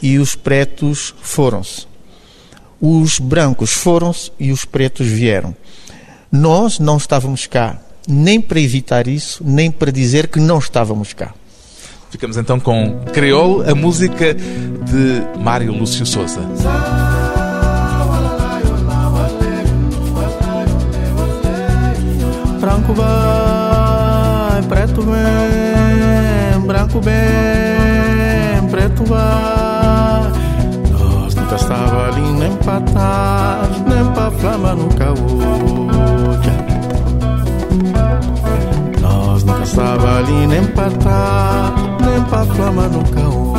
e 0.01 0.19
os 0.19 0.35
pretos 0.35 1.15
foram-se. 1.21 1.87
Os 2.81 3.19
brancos 3.19 3.73
foram-se 3.73 4.33
e 4.41 4.53
os 4.53 4.65
pretos 4.65 5.07
vieram. 5.07 5.55
Nós 6.33 6.79
não 6.79 6.97
estávamos 6.97 7.47
cá, 7.47 7.79
nem 8.09 8.41
para 8.41 8.61
evitar 8.61 9.07
isso, 9.07 9.45
nem 9.47 9.71
para 9.71 9.93
dizer 9.93 10.29
que 10.29 10.41
não 10.41 10.59
estávamos 10.59 11.13
cá. 11.13 11.35
Ficamos 12.11 12.37
então 12.39 12.59
com 12.59 13.01
Creole, 13.13 13.69
a 13.71 13.75
música 13.75 14.33
de 14.33 15.39
Mário 15.39 15.73
Lúcio 15.73 16.07
Souza. 16.07 16.41
Branco 22.75 22.95
vai, 22.95 24.63
preto 24.69 25.03
vem, 25.03 26.61
branco 26.67 27.01
bem, 27.01 28.69
preto 28.69 29.05
vai. 29.05 30.33
Nós 30.91 31.37
nunca 31.37 31.55
estava 31.55 32.09
ali 32.09 32.33
nem 32.33 32.51
para 32.57 32.81
trás, 32.81 33.69
nem 33.87 34.05
para 34.13 34.31
flama 34.33 34.75
no 34.75 34.89
caô. 34.97 35.15
Nós 39.01 39.45
nunca 39.45 39.63
estava 39.63 40.19
ali 40.19 40.47
nem 40.49 40.65
para 40.65 40.91
trás, 40.91 41.73
nem 42.05 42.23
para 42.25 42.45
flama 42.45 42.89
no 42.89 43.05
caô. 43.05 43.55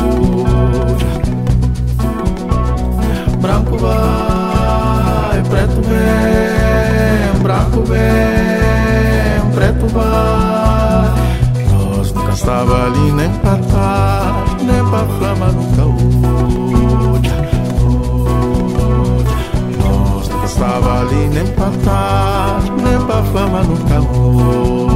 Branco 3.40 3.78
vai, 3.78 5.42
preto 5.48 5.80
vem, 5.88 7.42
branco 7.42 7.82
vem, 7.84 8.35
vai. 9.88 11.26
Nós 11.70 12.12
nunca 12.12 12.32
estava 12.32 12.84
ali 12.86 13.12
nem 13.12 13.30
para 13.30 13.58
trás, 13.58 14.62
nem 14.62 14.84
para 14.90 15.06
flama 15.18 15.46
no 15.46 15.76
caô. 15.76 16.16
Nós 19.78 20.28
nunca 20.28 20.46
estava 20.46 21.00
ali 21.00 21.28
nem 21.32 21.46
para 21.48 21.70
trás, 21.82 22.64
nem 22.82 23.06
para 23.06 23.22
flama 23.24 23.62
no 23.62 23.76
caô. 23.88 24.86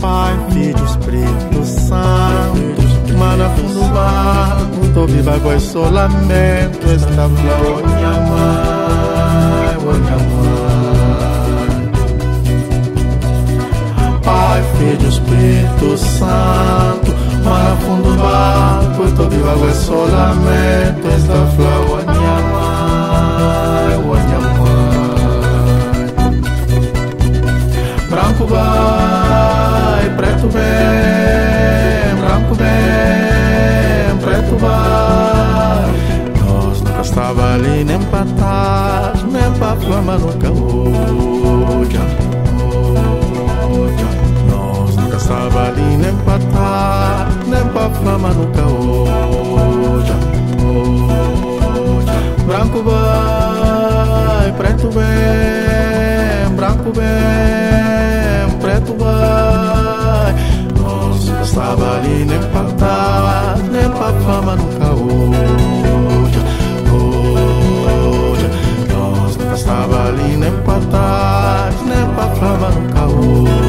Pai, 0.00 0.38
Filho, 0.50 0.84
Espírito 0.84 1.64
Santo, 1.64 3.16
mana 3.18 3.50
fundo 3.50 3.84
mar, 3.94 4.56
muito 4.78 5.06
viva 5.12 5.38
com 5.40 5.60
solamento, 5.60 6.86
esta 6.88 7.28
flor, 7.28 7.82
minha 7.86 8.12
mãe, 8.28 9.76
oh, 9.78 9.92
minha 9.92 10.16
mãe. 10.16 10.59
Pai, 14.30 14.62
Filho, 14.78 15.08
Espírito 15.08 15.98
Santo, 15.98 17.12
mana 17.42 17.76
fundo 17.78 18.10
mar, 18.16 18.80
muito 18.96 19.28
viva 19.28 19.54
com 19.54 19.74
solamento, 19.74 21.08
esta 21.08 21.46
flor, 21.56 22.04
minha 22.06 22.38
mãe. 22.52 22.70
Branco 28.08 28.46
vai, 28.46 30.10
preto 30.16 30.48
vem, 30.48 32.14
branco 32.20 32.54
vem, 32.54 34.16
preto 34.18 34.56
vai. 34.58 35.90
Nós 36.38 36.80
nunca 36.82 37.00
estava 37.00 37.54
ali 37.54 37.84
nem 37.84 37.98
para 37.98 38.24
trás, 38.36 39.24
nem 39.24 39.50
para 39.58 39.76
flama 39.76 40.18
no 40.18 40.32
caúja. 40.34 41.29
Nem 47.80 47.88
para 47.88 47.90
flama 47.90 48.28
no 48.28 48.46
caúja. 48.48 50.14
Branco 52.46 52.82
vai, 52.82 54.52
preto 54.52 54.90
vem, 54.90 56.56
branco 56.56 56.92
vem, 56.92 58.58
preto 58.60 58.94
vai. 58.98 60.34
Nós 60.78 61.26
nunca 61.26 61.42
estava 61.42 61.96
ali 61.96 62.24
nem 62.24 62.40
para 62.50 62.64
trás, 62.72 63.62
nem 63.70 63.88
para 63.88 64.12
fama 64.20 64.56
no 64.56 64.66
caúja. 64.78 65.60
Nós 68.92 69.36
nunca 69.36 69.54
estava 69.54 70.08
ali 70.08 70.36
nem 70.36 70.52
para 70.62 70.80
trás, 70.80 71.74
nem 71.86 72.06
para 72.14 72.28
fama 72.34 72.70
no 72.70 72.92
caúja. 72.92 73.59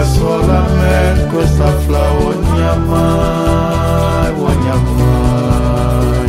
É 0.00 0.04
solamento, 0.04 1.40
esta 1.42 1.64
oh, 4.38 4.50
minha 4.60 4.76
mãe. 4.76 6.28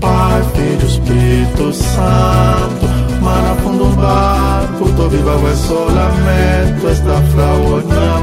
Pai, 0.00 0.42
Filho, 0.54 0.86
Espírito 0.86 1.72
Santo, 1.72 2.86
Mana 3.20 3.54
fundo 3.62 3.86
barco, 3.96 4.90
tô 4.96 5.08
viva 5.08 5.32
é 5.50 5.54
solamento, 5.54 6.88
esta 6.88 7.22
flor, 7.32 7.82
minha 7.84 8.20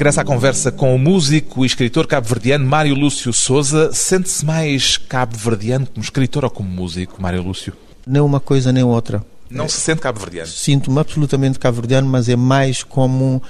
De 0.00 0.02
regresso 0.02 0.20
à 0.22 0.24
conversa 0.24 0.72
com 0.72 0.94
o 0.94 0.98
músico 0.98 1.62
e 1.62 1.66
escritor 1.66 2.06
cabo-verdiano 2.06 2.64
Mário 2.64 2.94
Lúcio 2.94 3.34
Souza. 3.34 3.92
Sente-se 3.92 4.46
mais 4.46 4.96
cabo-verdiano 4.96 5.86
como 5.86 6.02
escritor 6.02 6.42
ou 6.42 6.50
como 6.50 6.70
músico, 6.70 7.20
Mário 7.20 7.42
Lúcio? 7.42 7.74
Nem 8.06 8.22
uma 8.22 8.40
coisa 8.40 8.72
nem 8.72 8.82
outra. 8.82 9.22
Não 9.50 9.68
se 9.68 9.78
sente 9.78 10.00
cabo-verdiano? 10.00 10.48
Sinto-me 10.48 10.98
absolutamente 10.98 11.58
cabo-verdiano, 11.58 12.08
mas 12.08 12.30
é 12.30 12.34
mais 12.34 12.82
como 12.82 13.42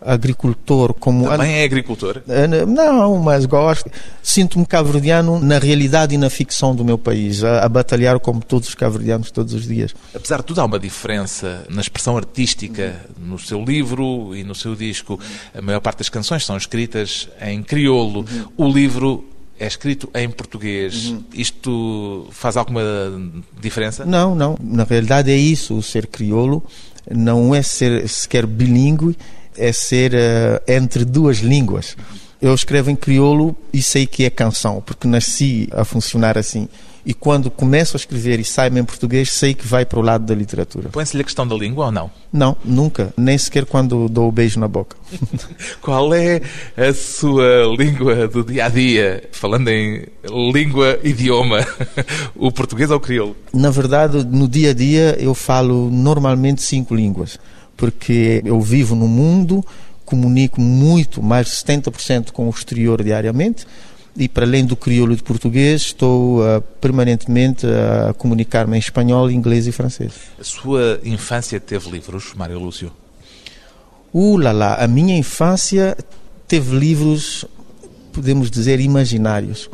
agricultor, 0.00 0.94
como 0.94 1.28
Também 1.28 1.56
é 1.56 1.64
agricultor? 1.64 2.22
Não, 2.66 3.18
mas 3.18 3.46
gosto. 3.46 3.90
Sinto-me 4.22 4.66
cabo-verdiano 4.66 5.40
na 5.40 5.58
realidade 5.58 6.14
e 6.14 6.18
na 6.18 6.30
ficção 6.30 6.74
do 6.74 6.84
meu 6.84 6.98
país, 6.98 7.42
a, 7.42 7.64
a 7.64 7.68
batalhar 7.68 8.18
como 8.20 8.42
todos 8.42 8.68
os 8.68 8.74
cabo-verdianos 8.74 9.30
todos 9.30 9.54
os 9.54 9.66
dias. 9.66 9.94
Apesar 10.14 10.38
de 10.38 10.44
tudo, 10.44 10.60
há 10.60 10.64
uma 10.64 10.78
diferença 10.78 11.64
na 11.68 11.80
expressão 11.80 12.16
artística 12.16 12.94
no 13.18 13.38
seu 13.38 13.64
livro 13.64 14.34
e 14.34 14.44
no 14.44 14.54
seu 14.54 14.74
disco. 14.74 15.18
A 15.54 15.62
maior 15.62 15.80
parte 15.80 15.98
das 15.98 16.08
canções 16.08 16.44
são 16.44 16.56
escritas 16.56 17.28
em 17.40 17.62
crioulo. 17.62 18.24
O 18.56 18.68
livro 18.68 19.24
é 19.58 19.66
escrito 19.66 20.08
em 20.14 20.28
português. 20.28 21.14
Isto 21.32 22.26
faz 22.30 22.56
alguma 22.56 22.82
diferença? 23.60 24.04
Não, 24.04 24.34
não. 24.34 24.56
Na 24.60 24.84
realidade 24.84 25.30
é 25.30 25.36
isso, 25.36 25.76
o 25.76 25.82
ser 25.82 26.06
crioulo 26.06 26.62
não 27.10 27.54
é 27.54 27.62
ser 27.62 28.08
sequer 28.08 28.46
bilíngue, 28.46 29.16
é 29.58 29.72
ser 29.72 30.14
eh, 30.14 30.62
entre 30.68 31.04
duas 31.04 31.38
línguas. 31.38 31.96
Eu 32.40 32.54
escrevo 32.54 32.90
em 32.90 32.96
crioulo 32.96 33.56
e 33.72 33.82
sei 33.82 34.06
que 34.06 34.24
é 34.24 34.30
canção, 34.30 34.82
porque 34.84 35.08
nasci 35.08 35.68
a 35.72 35.84
funcionar 35.84 36.36
assim. 36.36 36.68
E 37.06 37.14
quando 37.14 37.52
começo 37.52 37.96
a 37.96 37.98
escrever 37.98 38.40
e 38.40 38.44
sai-me 38.44 38.80
em 38.80 38.84
português, 38.84 39.30
sei 39.30 39.54
que 39.54 39.64
vai 39.64 39.86
para 39.86 40.00
o 40.00 40.02
lado 40.02 40.26
da 40.26 40.34
literatura. 40.34 40.88
Põe-se-lhe 40.88 41.20
a 41.20 41.24
questão 41.24 41.46
da 41.46 41.54
língua 41.54 41.86
ou 41.86 41.92
não? 41.92 42.10
Não, 42.32 42.56
nunca. 42.64 43.14
Nem 43.16 43.38
sequer 43.38 43.64
quando 43.64 44.08
dou 44.08 44.28
o 44.28 44.32
beijo 44.32 44.58
na 44.58 44.66
boca. 44.66 44.96
Qual 45.80 46.12
é 46.12 46.40
a 46.76 46.92
sua 46.92 47.76
língua 47.78 48.26
do 48.26 48.42
dia 48.42 48.64
a 48.64 48.68
dia? 48.68 49.22
Falando 49.30 49.68
em 49.68 50.04
língua, 50.52 50.98
idioma, 51.04 51.64
o 52.34 52.50
português 52.50 52.90
ou 52.90 52.96
o 52.96 53.00
crioulo? 53.00 53.36
Na 53.54 53.70
verdade, 53.70 54.24
no 54.24 54.48
dia 54.48 54.70
a 54.70 54.74
dia, 54.74 55.16
eu 55.20 55.32
falo 55.32 55.88
normalmente 55.88 56.60
cinco 56.60 56.92
línguas, 56.92 57.38
porque 57.76 58.42
eu 58.44 58.60
vivo 58.60 58.94
no 58.94 59.06
mundo, 59.06 59.64
comunico 60.04 60.60
muito, 60.60 61.22
mais 61.22 61.46
de 61.46 61.52
70% 61.52 62.30
com 62.32 62.46
o 62.46 62.50
exterior 62.50 63.02
diariamente 63.02 63.66
e 64.16 64.28
para 64.28 64.46
além 64.46 64.64
do 64.64 64.74
crioulo 64.74 65.14
de 65.14 65.22
português, 65.22 65.82
estou 65.82 66.40
uh, 66.40 66.60
permanentemente 66.80 67.66
a 67.66 68.14
comunicar-me 68.14 68.76
em 68.76 68.80
espanhol, 68.80 69.30
inglês 69.30 69.66
e 69.66 69.72
francês. 69.72 70.12
A 70.40 70.44
sua 70.44 71.00
infância 71.04 71.60
teve 71.60 71.90
livros, 71.90 72.32
Mário 72.34 72.58
Lúcio? 72.58 72.90
Uh, 74.12 74.38
lá, 74.38 74.52
lá. 74.52 74.74
A 74.76 74.88
minha 74.88 75.16
infância 75.16 75.96
teve 76.48 76.76
livros, 76.76 77.44
podemos 78.12 78.50
dizer, 78.50 78.80
imaginários. 78.80 79.68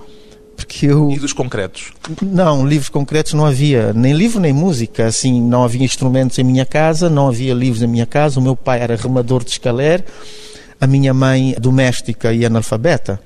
Porque 0.64 0.86
eu... 0.86 1.10
E 1.10 1.18
dos 1.18 1.32
concretos? 1.32 1.92
Não, 2.22 2.66
livros 2.66 2.88
concretos 2.88 3.32
não 3.34 3.44
havia, 3.44 3.92
nem 3.92 4.12
livro 4.12 4.40
nem 4.40 4.52
música. 4.52 5.06
Assim, 5.06 5.40
não 5.40 5.64
havia 5.64 5.84
instrumentos 5.84 6.38
em 6.38 6.44
minha 6.44 6.64
casa, 6.64 7.10
não 7.10 7.28
havia 7.28 7.54
livros 7.54 7.82
em 7.82 7.86
minha 7.86 8.06
casa. 8.06 8.38
O 8.38 8.42
meu 8.42 8.56
pai 8.56 8.80
era 8.80 8.96
remador 8.96 9.44
de 9.44 9.50
escaler, 9.50 10.04
a 10.80 10.86
minha 10.86 11.12
mãe 11.12 11.54
doméstica 11.58 12.32
e 12.32 12.44
analfabeta. 12.44 13.20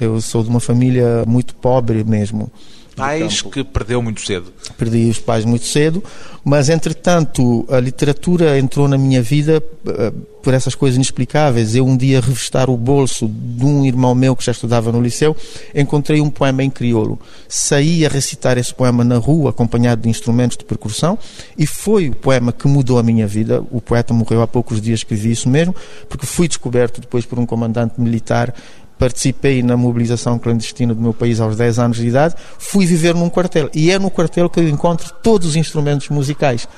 Eu 0.00 0.20
sou 0.20 0.42
de 0.42 0.48
uma 0.48 0.60
família 0.60 1.24
muito 1.26 1.54
pobre 1.54 2.04
mesmo. 2.04 2.50
Pais 2.98 3.42
que 3.42 3.64
perdeu 3.64 4.02
muito 4.02 4.20
cedo. 4.20 4.52
Perdi 4.76 5.08
os 5.08 5.18
pais 5.18 5.44
muito 5.44 5.64
cedo, 5.64 6.02
mas 6.44 6.68
entretanto 6.68 7.66
a 7.70 7.80
literatura 7.80 8.58
entrou 8.58 8.88
na 8.88 8.98
minha 8.98 9.22
vida 9.22 9.62
uh, 9.86 10.12
por 10.42 10.54
essas 10.54 10.74
coisas 10.74 10.96
inexplicáveis. 10.96 11.74
Eu 11.74 11.86
um 11.86 11.96
dia 11.96 12.20
revistar 12.20 12.70
o 12.70 12.76
bolso 12.76 13.28
de 13.28 13.64
um 13.64 13.84
irmão 13.84 14.14
meu 14.14 14.34
que 14.34 14.44
já 14.44 14.52
estudava 14.52 14.90
no 14.90 15.00
liceu, 15.00 15.36
encontrei 15.74 16.20
um 16.20 16.30
poema 16.30 16.62
em 16.62 16.70
crioulo. 16.70 17.18
Saí 17.48 18.04
a 18.06 18.08
recitar 18.08 18.56
esse 18.56 18.74
poema 18.74 19.04
na 19.04 19.18
rua, 19.18 19.50
acompanhado 19.50 20.02
de 20.02 20.08
instrumentos 20.08 20.56
de 20.56 20.64
percussão, 20.64 21.18
e 21.56 21.66
foi 21.66 22.08
o 22.08 22.14
poema 22.14 22.52
que 22.52 22.66
mudou 22.66 22.98
a 22.98 23.02
minha 23.02 23.26
vida. 23.26 23.62
O 23.70 23.80
poeta 23.80 24.14
morreu 24.14 24.42
há 24.42 24.46
poucos 24.46 24.80
dias, 24.80 25.00
escrevi 25.00 25.30
isso 25.30 25.48
mesmo, 25.48 25.74
porque 26.08 26.26
fui 26.26 26.48
descoberto 26.48 27.00
depois 27.00 27.24
por 27.24 27.38
um 27.38 27.46
comandante 27.46 28.00
militar 28.00 28.54
participei 28.98 29.62
na 29.62 29.76
mobilização 29.76 30.38
clandestina 30.38 30.94
do 30.94 31.00
meu 31.00 31.14
país 31.14 31.40
aos 31.40 31.56
10 31.56 31.78
anos 31.78 31.96
de 31.98 32.06
idade, 32.06 32.34
fui 32.58 32.84
viver 32.84 33.14
num 33.14 33.30
quartel. 33.30 33.70
E 33.72 33.90
é 33.90 33.98
no 33.98 34.10
quartel 34.10 34.50
que 34.50 34.58
eu 34.58 34.68
encontro 34.68 35.12
todos 35.22 35.48
os 35.48 35.56
instrumentos 35.56 36.08
musicais. 36.08 36.68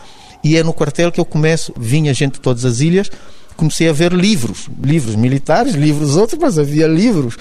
E 0.45 0.57
é 0.57 0.63
no 0.63 0.73
quartel 0.73 1.11
que 1.11 1.21
eu 1.21 1.25
começo, 1.25 1.73
vinha 1.77 2.13
gente 2.15 2.35
de 2.35 2.41
todas 2.41 2.65
as 2.65 2.81
ilhas, 2.81 3.11
comecei 3.57 3.89
a 3.89 3.93
ver 3.93 4.13
livros, 4.13 4.69
livros 4.83 5.17
militares, 5.17 5.75
livros 5.75 6.17
outros, 6.17 6.39
mas 6.41 6.59
havia 6.59 6.87
livros. 6.87 7.37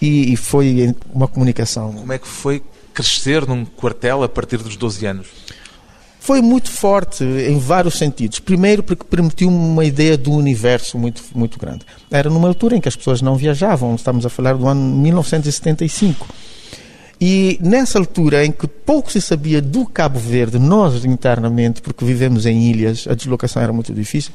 E, 0.00 0.32
e 0.32 0.36
foi 0.36 0.94
uma 1.12 1.26
comunicação. 1.26 1.92
Como 1.92 2.12
é 2.12 2.18
que 2.18 2.28
foi 2.28 2.62
crescer 2.94 3.46
num 3.46 3.64
quartel 3.64 4.22
a 4.22 4.28
partir 4.28 4.58
dos 4.58 4.76
12 4.76 5.06
anos? 5.06 5.26
Foi 6.28 6.42
muito 6.42 6.70
forte 6.70 7.24
em 7.24 7.58
vários 7.58 7.96
sentidos. 7.96 8.38
Primeiro, 8.38 8.82
porque 8.82 9.02
permitiu 9.02 9.48
uma 9.48 9.82
ideia 9.82 10.14
do 10.14 10.30
universo 10.30 10.98
muito, 10.98 11.22
muito 11.34 11.58
grande. 11.58 11.86
Era 12.10 12.28
numa 12.28 12.46
altura 12.46 12.76
em 12.76 12.82
que 12.82 12.88
as 12.88 12.94
pessoas 12.94 13.22
não 13.22 13.34
viajavam, 13.34 13.94
estamos 13.94 14.26
a 14.26 14.28
falar 14.28 14.52
do 14.52 14.68
ano 14.68 14.78
1975. 14.78 16.28
E 17.18 17.58
nessa 17.62 17.98
altura 17.98 18.44
em 18.44 18.52
que 18.52 18.68
pouco 18.68 19.10
se 19.10 19.22
sabia 19.22 19.62
do 19.62 19.86
Cabo 19.86 20.18
Verde, 20.18 20.58
nós 20.58 21.02
internamente, 21.02 21.80
porque 21.80 22.04
vivemos 22.04 22.44
em 22.44 22.70
ilhas, 22.70 23.06
a 23.08 23.14
deslocação 23.14 23.62
era 23.62 23.72
muito 23.72 23.94
difícil, 23.94 24.32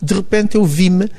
de 0.00 0.14
repente 0.14 0.54
eu 0.54 0.64
vi-me 0.64 1.10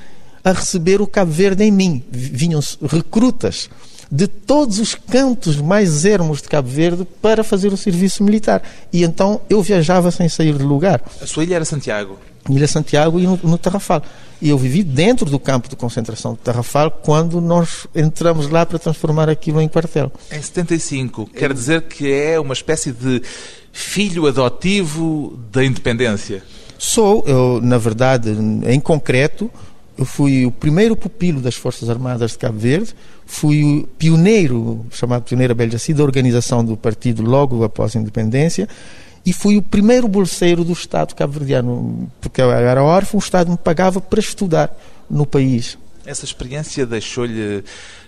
a 0.43 0.51
receber 0.53 1.01
o 1.01 1.07
Cabo 1.07 1.31
Verde 1.31 1.63
em 1.63 1.71
mim. 1.71 2.03
Vinham 2.09 2.61
recrutas 2.81 3.69
de 4.11 4.27
todos 4.27 4.79
os 4.79 4.95
cantos 4.95 5.57
mais 5.57 6.05
ermos 6.05 6.41
de 6.41 6.47
Cabo 6.47 6.69
Verde 6.69 7.05
para 7.21 7.43
fazer 7.43 7.73
o 7.73 7.77
serviço 7.77 8.23
militar. 8.23 8.61
E 8.91 9.03
então 9.03 9.41
eu 9.49 9.61
viajava 9.61 10.11
sem 10.11 10.29
sair 10.29 10.57
de 10.57 10.63
lugar. 10.63 11.01
A 11.21 11.25
sua 11.25 11.43
ilha 11.43 11.55
era 11.55 11.65
Santiago? 11.65 12.17
Ilha 12.49 12.67
Santiago 12.67 13.19
e 13.19 13.23
no, 13.23 13.39
no 13.43 13.57
Tarrafal. 13.57 14.03
E 14.41 14.49
eu 14.49 14.57
vivi 14.57 14.83
dentro 14.83 15.25
do 15.25 15.39
campo 15.39 15.67
de 15.67 15.75
concentração 15.75 16.33
do 16.33 16.37
Tarrafal 16.37 16.91
quando 16.91 17.41
nós 17.41 17.87
entramos 17.95 18.49
lá 18.49 18.65
para 18.65 18.77
transformar 18.77 19.29
aquilo 19.29 19.61
em 19.61 19.67
quartel. 19.67 20.11
Em 20.31 20.41
75, 20.41 21.27
quer 21.27 21.53
dizer 21.53 21.83
que 21.83 22.11
é 22.11 22.39
uma 22.39 22.53
espécie 22.53 22.91
de 22.91 23.21
filho 23.71 24.27
adotivo 24.27 25.39
da 25.51 25.63
independência? 25.63 26.43
Sou, 26.77 27.23
eu, 27.25 27.61
na 27.61 27.77
verdade, 27.77 28.29
em 28.67 28.79
concreto, 28.79 29.49
eu 29.97 30.05
fui 30.05 30.45
o 30.45 30.51
primeiro 30.51 30.95
pupilo 30.95 31.39
das 31.39 31.55
Forças 31.55 31.89
Armadas 31.89 32.31
de 32.31 32.37
Cabo 32.37 32.59
Verde, 32.59 32.93
fui 33.25 33.63
o 33.63 33.87
pioneiro, 33.97 34.85
chamado 34.91 35.23
pioneiro 35.23 35.53
Abeljaci, 35.53 35.93
da 35.93 36.03
organização 36.03 36.63
do 36.63 36.75
partido 36.75 37.23
logo 37.23 37.63
após 37.63 37.95
a 37.95 37.99
independência, 37.99 38.67
e 39.25 39.33
fui 39.33 39.57
o 39.57 39.61
primeiro 39.61 40.07
bolseiro 40.07 40.63
do 40.63 40.73
Estado 40.73 41.15
cabo-verdiano, 41.15 42.09
porque 42.21 42.41
eu 42.41 42.51
era 42.51 42.83
órfão, 42.83 43.19
o 43.19 43.23
Estado 43.23 43.49
me 43.49 43.57
pagava 43.57 43.99
para 43.99 44.19
estudar 44.19 44.75
no 45.09 45.25
país. 45.25 45.77
Essa 46.05 46.25
experiência 46.25 46.85
deixou-lhe 46.85 47.63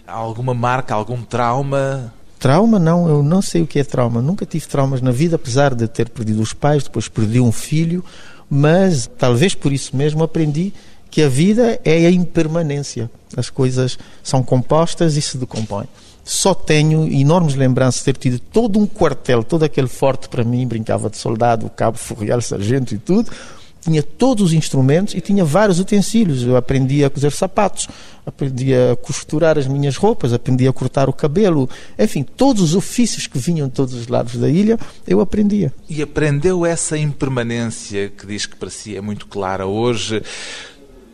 alguma 0.06 0.54
marca, 0.54 0.94
algum 0.94 1.24
trauma? 1.24 2.14
Trauma 2.38 2.78
não, 2.78 3.10
eu 3.10 3.24
não 3.24 3.42
sei 3.42 3.64
o 3.64 3.68
que 3.68 3.80
é 3.80 3.84
trauma. 3.84 4.22
Nunca 4.22 4.46
tive 4.46 4.68
traumas 4.68 5.02
na 5.02 5.10
vida, 5.10 5.38
apesar 5.38 5.74
de 5.74 5.88
ter 5.88 6.08
perdido 6.10 6.40
os 6.40 6.54
pais, 6.54 6.84
depois 6.84 7.08
perdi 7.08 7.40
um 7.40 7.52
filho, 7.52 8.06
mas 8.48 9.10
talvez 9.18 9.56
por 9.56 9.74
isso 9.74 9.98
mesmo 9.98 10.24
aprendi 10.24 10.72
que 11.10 11.22
a 11.22 11.30
vida 11.30 11.80
é 11.84 12.06
a 12.06 12.12
impermanência. 12.12 13.10
As 13.36 13.50
coisas 13.50 13.98
são 14.24 14.44
compostas 14.44 15.18
e 15.18 15.22
se 15.22 15.38
decompõem. 15.38 15.88
Só 16.24 16.54
tenho 16.54 17.08
enormes 17.08 17.56
lembranças 17.56 18.00
de 18.00 18.06
ter 18.06 18.18
tido 18.18 18.40
todo 18.40 18.78
um 18.78 18.86
quartel, 18.86 19.44
todo 19.44 19.64
aquele 19.64 19.88
forte 19.88 20.28
para 20.28 20.44
mim, 20.44 20.68
brincava 20.68 21.10
de 21.10 21.18
soldado, 21.18 21.70
cabo, 21.70 21.98
furrial, 21.98 22.42
sargento 22.42 22.94
e 22.94 22.98
tudo. 22.98 23.32
Tinha 23.80 24.04
todos 24.04 24.48
os 24.48 24.54
instrumentos 24.54 25.14
e 25.14 25.22
tinha 25.22 25.46
vários 25.46 25.80
utensílios. 25.80 26.44
Eu 26.44 26.58
aprendi 26.58 27.06
a 27.06 27.10
cozer 27.10 27.32
sapatos, 27.32 27.88
aprendi 28.26 28.74
a 28.76 28.98
costurar 28.98 29.58
as 29.58 29.68
minhas 29.68 29.96
roupas, 29.96 30.34
aprendi 30.34 30.68
a 30.68 30.74
cortar 30.74 31.08
o 31.08 31.14
cabelo. 31.14 31.70
Enfim, 31.98 32.24
todos 32.24 32.62
os 32.62 32.76
ofícios 32.76 33.26
que 33.28 33.40
vinham 33.40 33.70
de 33.70 33.74
todos 33.74 33.94
os 33.94 34.10
lados 34.10 34.36
da 34.36 34.50
ilha, 34.50 34.78
eu 35.08 35.22
aprendia. 35.22 35.74
E 35.88 36.02
aprendeu 36.02 36.66
essa 36.66 36.98
impermanência 36.98 38.10
que 38.10 38.28
diz 38.28 38.46
que 38.46 38.58
para 38.58 38.70
si 38.70 38.98
é 38.98 39.00
muito 39.00 39.28
clara 39.28 39.66
hoje 39.66 40.22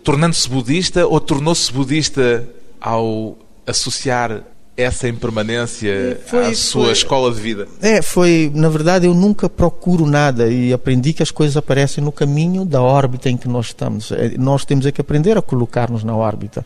tornando-se 0.04 0.50
budista 0.50 1.08
ou 1.08 1.20
tornou-se 1.20 1.72
budista 1.72 2.48
ao 2.80 3.38
associar 3.66 4.44
essa 4.76 5.08
impermanência 5.08 6.20
foi, 6.26 6.46
à 6.48 6.56
sua 6.56 6.86
foi, 6.86 6.94
escola 6.94 7.32
de 7.34 7.40
vida? 7.40 7.68
É, 7.82 8.02
foi, 8.02 8.52
na 8.54 8.70
verdade, 8.70 9.06
eu 9.06 9.14
nunca 9.14 9.48
procuro 9.48 10.06
nada 10.06 10.48
e 10.48 10.74
aprendi 10.74 11.14
que 11.14 11.22
as 11.22 11.32
coisas 11.32 11.56
aparecem 11.56 12.04
no 12.04 12.12
caminho 12.12 12.66
da 12.66 12.82
órbita 12.82 13.30
em 13.30 13.38
que 13.38 13.48
nós 13.48 13.68
estamos. 13.68 14.12
É, 14.12 14.36
nós 14.38 14.66
temos 14.66 14.86
é 14.86 14.92
que 14.92 15.00
aprender 15.00 15.38
a 15.38 15.42
colocar-nos 15.42 16.04
na 16.04 16.16
órbita. 16.16 16.66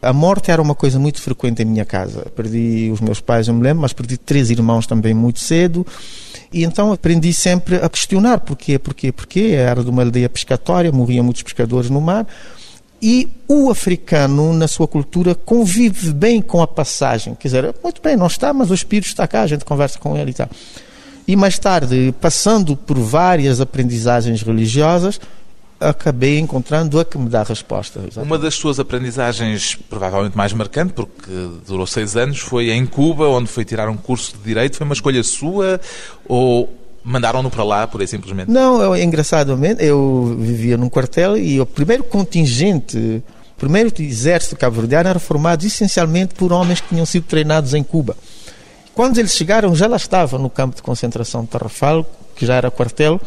A 0.00 0.12
morte 0.12 0.50
era 0.50 0.62
uma 0.62 0.76
coisa 0.76 0.98
muito 0.98 1.20
frequente 1.20 1.62
em 1.62 1.64
minha 1.64 1.84
casa. 1.84 2.26
Perdi 2.34 2.90
os 2.92 3.00
meus 3.00 3.20
pais, 3.20 3.48
eu 3.48 3.54
me 3.54 3.62
lembro, 3.62 3.82
mas 3.82 3.92
perdi 3.92 4.16
três 4.16 4.48
irmãos 4.48 4.86
também 4.86 5.12
muito 5.12 5.40
cedo. 5.40 5.84
E 6.52 6.62
então 6.62 6.92
aprendi 6.92 7.32
sempre 7.32 7.76
a 7.76 7.88
questionar 7.88 8.40
porquê, 8.40 8.78
porquê, 8.78 9.10
porquê. 9.10 9.54
Era 9.56 9.82
de 9.82 9.90
uma 9.90 10.02
aldeia 10.02 10.28
pescatória, 10.28 10.92
morriam 10.92 11.24
muitos 11.24 11.42
pescadores 11.42 11.90
no 11.90 12.00
mar. 12.00 12.26
E 13.00 13.28
o 13.46 13.70
africano, 13.70 14.52
na 14.52 14.66
sua 14.66 14.88
cultura, 14.88 15.34
convive 15.34 16.12
bem 16.12 16.42
com 16.42 16.60
a 16.60 16.66
passagem. 16.66 17.34
Quer 17.34 17.48
dizer, 17.48 17.74
muito 17.82 18.02
bem, 18.02 18.16
não 18.16 18.26
está, 18.26 18.52
mas 18.52 18.70
o 18.70 18.74
espírito 18.74 19.06
está 19.06 19.26
cá, 19.26 19.42
a 19.42 19.46
gente 19.46 19.64
conversa 19.64 19.98
com 19.98 20.16
ele 20.16 20.32
e 20.32 20.34
tal. 20.34 20.48
E 21.26 21.36
mais 21.36 21.58
tarde, 21.58 22.12
passando 22.20 22.76
por 22.76 22.98
várias 22.98 23.60
aprendizagens 23.60 24.42
religiosas, 24.42 25.20
acabei 25.78 26.38
encontrando 26.38 26.98
a 26.98 27.04
que 27.04 27.16
me 27.18 27.28
dá 27.28 27.40
a 27.42 27.44
resposta. 27.44 28.00
Exatamente. 28.00 28.26
Uma 28.26 28.38
das 28.38 28.54
suas 28.54 28.80
aprendizagens, 28.80 29.76
provavelmente 29.88 30.36
mais 30.36 30.52
marcante, 30.52 30.92
porque 30.92 31.30
durou 31.66 31.86
seis 31.86 32.16
anos, 32.16 32.38
foi 32.38 32.70
em 32.70 32.84
Cuba, 32.84 33.28
onde 33.28 33.48
foi 33.48 33.64
tirar 33.64 33.88
um 33.88 33.96
curso 33.96 34.36
de 34.36 34.42
Direito. 34.42 34.76
Foi 34.76 34.84
uma 34.84 34.94
escolha 34.94 35.22
sua 35.22 35.80
ou 36.26 36.72
mandaram-no 37.08 37.50
para 37.50 37.64
lá, 37.64 37.86
por 37.86 38.00
aí 38.00 38.06
simplesmente? 38.06 38.50
Não, 38.50 38.94
é 38.94 39.02
engraçadamente, 39.02 39.82
eu 39.82 40.36
vivia 40.38 40.76
num 40.76 40.88
quartel 40.88 41.36
e 41.36 41.60
o 41.60 41.64
primeiro 41.64 42.04
contingente, 42.04 42.98
o 42.98 43.58
primeiro 43.58 43.90
exército 43.98 44.56
cabo-verdiano 44.56 45.08
era 45.08 45.18
formado 45.18 45.64
essencialmente 45.64 46.34
por 46.34 46.52
homens 46.52 46.80
que 46.80 46.88
tinham 46.88 47.06
sido 47.06 47.24
treinados 47.24 47.72
em 47.72 47.82
Cuba. 47.82 48.16
Quando 48.94 49.18
eles 49.18 49.32
chegaram, 49.32 49.74
já 49.74 49.86
lá 49.86 49.96
estava 49.96 50.38
no 50.38 50.50
campo 50.50 50.76
de 50.76 50.82
concentração 50.82 51.42
de 51.42 51.48
Tarrafal, 51.48 52.04
que 52.36 52.44
já 52.44 52.54
era 52.54 52.70
quartel, 52.70 53.20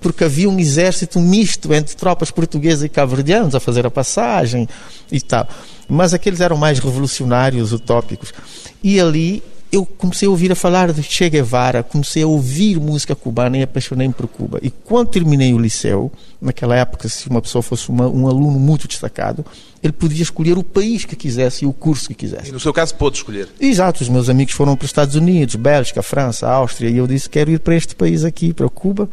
porque 0.00 0.24
havia 0.24 0.50
um 0.50 0.58
exército 0.58 1.18
misto 1.18 1.72
entre 1.72 1.96
tropas 1.96 2.30
portuguesas 2.30 2.82
e 2.84 2.88
cabo-verdianos 2.90 3.54
a 3.54 3.60
fazer 3.60 3.86
a 3.86 3.90
passagem 3.90 4.68
e 5.10 5.20
tal. 5.20 5.48
Mas 5.88 6.12
aqueles 6.12 6.40
eram 6.40 6.58
mais 6.58 6.78
revolucionários, 6.78 7.72
utópicos. 7.72 8.34
E 8.82 9.00
ali 9.00 9.42
eu 9.74 9.84
comecei 9.84 10.28
a 10.28 10.30
ouvir 10.30 10.52
a 10.52 10.54
falar 10.54 10.92
de 10.92 11.02
Che 11.02 11.28
Guevara, 11.28 11.82
comecei 11.82 12.22
a 12.22 12.26
ouvir 12.26 12.78
música 12.78 13.14
cubana 13.14 13.58
e 13.58 13.62
apaixonei-me 13.62 14.14
por 14.14 14.28
Cuba. 14.28 14.58
E 14.62 14.70
quando 14.70 15.08
terminei 15.08 15.52
o 15.52 15.58
liceu, 15.58 16.12
naquela 16.40 16.76
época, 16.76 17.08
se 17.08 17.28
uma 17.28 17.42
pessoa 17.42 17.62
fosse 17.62 17.88
uma, 17.88 18.06
um 18.08 18.28
aluno 18.28 18.58
muito 18.58 18.86
destacado, 18.86 19.44
ele 19.82 19.92
podia 19.92 20.22
escolher 20.22 20.56
o 20.56 20.62
país 20.62 21.04
que 21.04 21.16
quisesse 21.16 21.64
e 21.64 21.66
o 21.66 21.72
curso 21.72 22.08
que 22.08 22.14
quisesse. 22.14 22.50
E 22.50 22.52
no 22.52 22.60
seu 22.60 22.72
caso, 22.72 22.94
pôde 22.94 23.16
escolher? 23.16 23.48
Exato, 23.60 24.02
os 24.02 24.08
meus 24.08 24.28
amigos 24.28 24.54
foram 24.54 24.76
para 24.76 24.84
os 24.84 24.90
Estados 24.90 25.16
Unidos, 25.16 25.56
Bélgica, 25.56 26.02
França, 26.02 26.48
Áustria, 26.48 26.88
e 26.88 26.96
eu 26.96 27.06
disse: 27.06 27.28
quero 27.28 27.50
ir 27.50 27.58
para 27.58 27.74
este 27.74 27.94
país 27.96 28.24
aqui, 28.24 28.52
para 28.52 28.68
Cuba, 28.68 29.08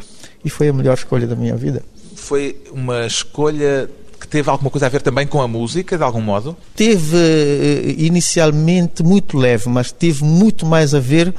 e 0.45 0.49
foi 0.49 0.69
a 0.69 0.73
melhor 0.73 0.93
escolha 0.93 1.25
da 1.25 1.35
minha 1.35 1.55
vida. 1.55 1.83
Foi 2.15 2.55
uma 2.71 3.05
escolha 3.07 3.89
teve 4.31 4.49
alguma 4.49 4.71
coisa 4.71 4.85
a 4.85 4.89
ver 4.89 5.01
também 5.01 5.27
com 5.27 5.41
a 5.41 5.47
música, 5.47 5.97
de 5.97 6.03
algum 6.03 6.21
modo? 6.21 6.55
Teve 6.75 7.17
eh, 7.17 7.95
inicialmente 7.97 9.03
muito 9.03 9.37
leve, 9.37 9.67
mas 9.67 9.91
teve 9.91 10.23
muito 10.23 10.65
mais 10.65 10.95
a 10.95 10.99
ver 10.99 11.33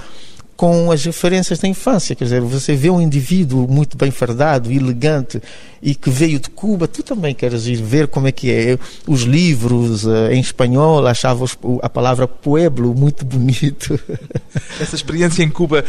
com 0.55 0.93
as 0.93 1.03
referências 1.03 1.59
da 1.59 1.67
infância. 1.67 2.15
Quer 2.15 2.25
dizer, 2.25 2.41
você 2.43 2.77
vê 2.77 2.91
um 2.91 3.01
indivíduo 3.01 3.67
muito 3.67 3.97
bem 3.97 4.11
fardado, 4.11 4.71
elegante 4.71 5.43
e 5.83 5.95
que 5.95 6.11
veio 6.11 6.39
de 6.39 6.51
Cuba, 6.51 6.87
tu 6.87 7.03
também 7.03 7.35
queres 7.35 7.67
ir 7.67 7.83
ver 7.83 8.07
como 8.07 8.29
é 8.29 8.33
que 8.33 8.53
é. 8.53 8.79
Os 9.09 9.23
livros 9.23 10.07
eh, 10.07 10.35
em 10.35 10.41
espanhol, 10.41 11.07
achava 11.07 11.47
a 11.83 11.89
palavra 11.89 12.29
pueblo 12.29 12.95
muito 12.95 13.25
bonito. 13.25 13.99
Essa 14.79 14.95
experiência 14.95 15.43
em 15.43 15.49
Cuba 15.49 15.83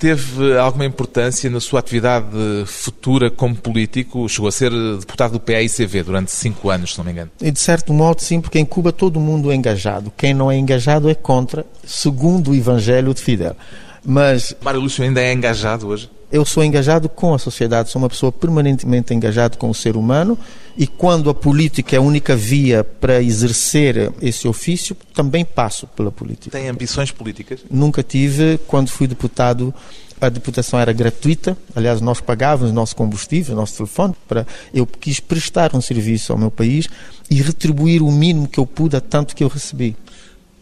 teve 0.00 0.56
alguma 0.56 0.86
importância 0.86 1.50
na 1.50 1.60
sua 1.60 1.80
atividade 1.80 2.26
futura 2.64 3.30
como 3.30 3.54
político? 3.54 4.26
Chegou 4.30 4.48
a 4.48 4.52
ser 4.52 4.72
deputado 4.98 5.32
do 5.32 5.40
PAICV 5.40 6.02
durante 6.02 6.32
cinco 6.32 6.70
anos, 6.70 6.92
se 6.92 6.98
não 6.98 7.04
me 7.04 7.12
engano. 7.12 7.30
E 7.40 7.50
de 7.50 7.60
certo 7.60 7.92
modo, 7.92 8.22
sim, 8.22 8.40
porque 8.40 8.58
em 8.58 8.64
Cuba 8.64 8.92
todo 8.92 9.20
mundo 9.20 9.52
é 9.52 9.54
engajado. 9.54 10.10
Quem 10.16 10.32
não 10.32 10.50
é 10.50 10.56
engajado 10.56 11.10
é 11.10 11.14
contra, 11.14 11.66
segundo 11.84 12.50
o 12.50 12.54
Evangelho 12.54 13.12
de 13.12 13.20
Fidel. 13.20 13.54
Mas. 14.02 14.56
Mário 14.62 14.80
Lúcio 14.80 15.04
ainda 15.04 15.20
é 15.20 15.34
engajado 15.34 15.86
hoje? 15.88 16.10
Eu 16.32 16.46
sou 16.46 16.64
engajado 16.64 17.08
com 17.08 17.34
a 17.34 17.38
sociedade, 17.38 17.90
sou 17.90 18.00
uma 18.00 18.08
pessoa 18.08 18.32
permanentemente 18.32 19.12
engajada 19.12 19.58
com 19.58 19.68
o 19.68 19.74
ser 19.74 19.96
humano 19.96 20.38
e 20.80 20.86
quando 20.86 21.28
a 21.28 21.34
política 21.34 21.94
é 21.94 21.98
a 21.98 22.00
única 22.00 22.34
via 22.34 22.82
para 22.82 23.22
exercer 23.22 24.10
esse 24.22 24.48
ofício, 24.48 24.96
também 25.12 25.44
passo 25.44 25.86
pela 25.88 26.10
política. 26.10 26.58
Tem 26.58 26.70
ambições 26.70 27.10
políticas? 27.10 27.60
Nunca 27.70 28.02
tive. 28.02 28.58
Quando 28.66 28.88
fui 28.88 29.06
deputado, 29.06 29.74
a 30.18 30.30
deputação 30.30 30.80
era 30.80 30.90
gratuita. 30.90 31.54
Aliás, 31.76 32.00
nós 32.00 32.22
pagávamos 32.22 32.72
nosso 32.72 32.96
combustível, 32.96 33.54
nosso 33.54 33.76
telefone. 33.76 34.14
Para 34.26 34.46
eu 34.72 34.86
quis 34.86 35.20
prestar 35.20 35.76
um 35.76 35.82
serviço 35.82 36.32
ao 36.32 36.38
meu 36.38 36.50
país 36.50 36.88
e 37.30 37.42
retribuir 37.42 38.02
o 38.02 38.10
mínimo 38.10 38.48
que 38.48 38.58
eu 38.58 38.64
pude 38.64 38.96
a 38.96 39.02
tanto 39.02 39.36
que 39.36 39.44
eu 39.44 39.48
recebi. 39.48 39.94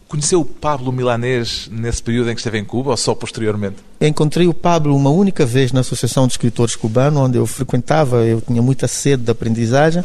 Conheceu 0.09 0.41
o 0.41 0.45
Pablo 0.45 0.91
Milanês 0.91 1.69
nesse 1.71 2.01
período 2.01 2.31
em 2.31 2.33
que 2.33 2.39
esteve 2.39 2.57
em 2.57 2.65
Cuba 2.65 2.89
ou 2.89 2.97
só 2.97 3.13
posteriormente? 3.13 3.75
Encontrei 4.01 4.47
o 4.47 4.53
Pablo 4.55 4.95
uma 4.95 5.11
única 5.11 5.45
vez 5.45 5.71
na 5.71 5.81
Associação 5.81 6.25
de 6.25 6.33
Escritores 6.33 6.75
Cubanos, 6.75 7.21
onde 7.21 7.37
eu 7.37 7.45
frequentava, 7.45 8.25
eu 8.25 8.41
tinha 8.41 8.59
muita 8.59 8.87
sede 8.87 9.21
de 9.21 9.29
aprendizagem, 9.29 10.03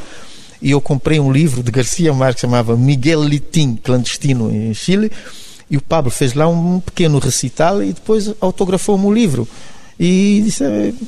e 0.61 0.73
eu 0.73 0.81
comprei 0.81 1.19
um 1.19 1.33
livro 1.33 1.63
de 1.63 1.73
Garcia 1.73 2.13
Marques 2.13 2.35
que 2.35 2.41
chamava 2.43 2.77
Miguel 2.77 3.25
Litim, 3.25 3.77
clandestino 3.83 4.51
em 4.55 4.75
Chile, 4.75 5.11
e 5.71 5.79
o 5.79 5.81
Pablo 5.81 6.11
fez 6.11 6.35
lá 6.35 6.47
um 6.47 6.81
pequeno 6.81 7.19
recital 7.19 7.83
e 7.83 7.95
depois 7.95 8.31
autografou-me 8.43 9.07
o 9.07 9.13
livro. 9.13 9.49
E 9.99 10.43
disse, 10.45 10.65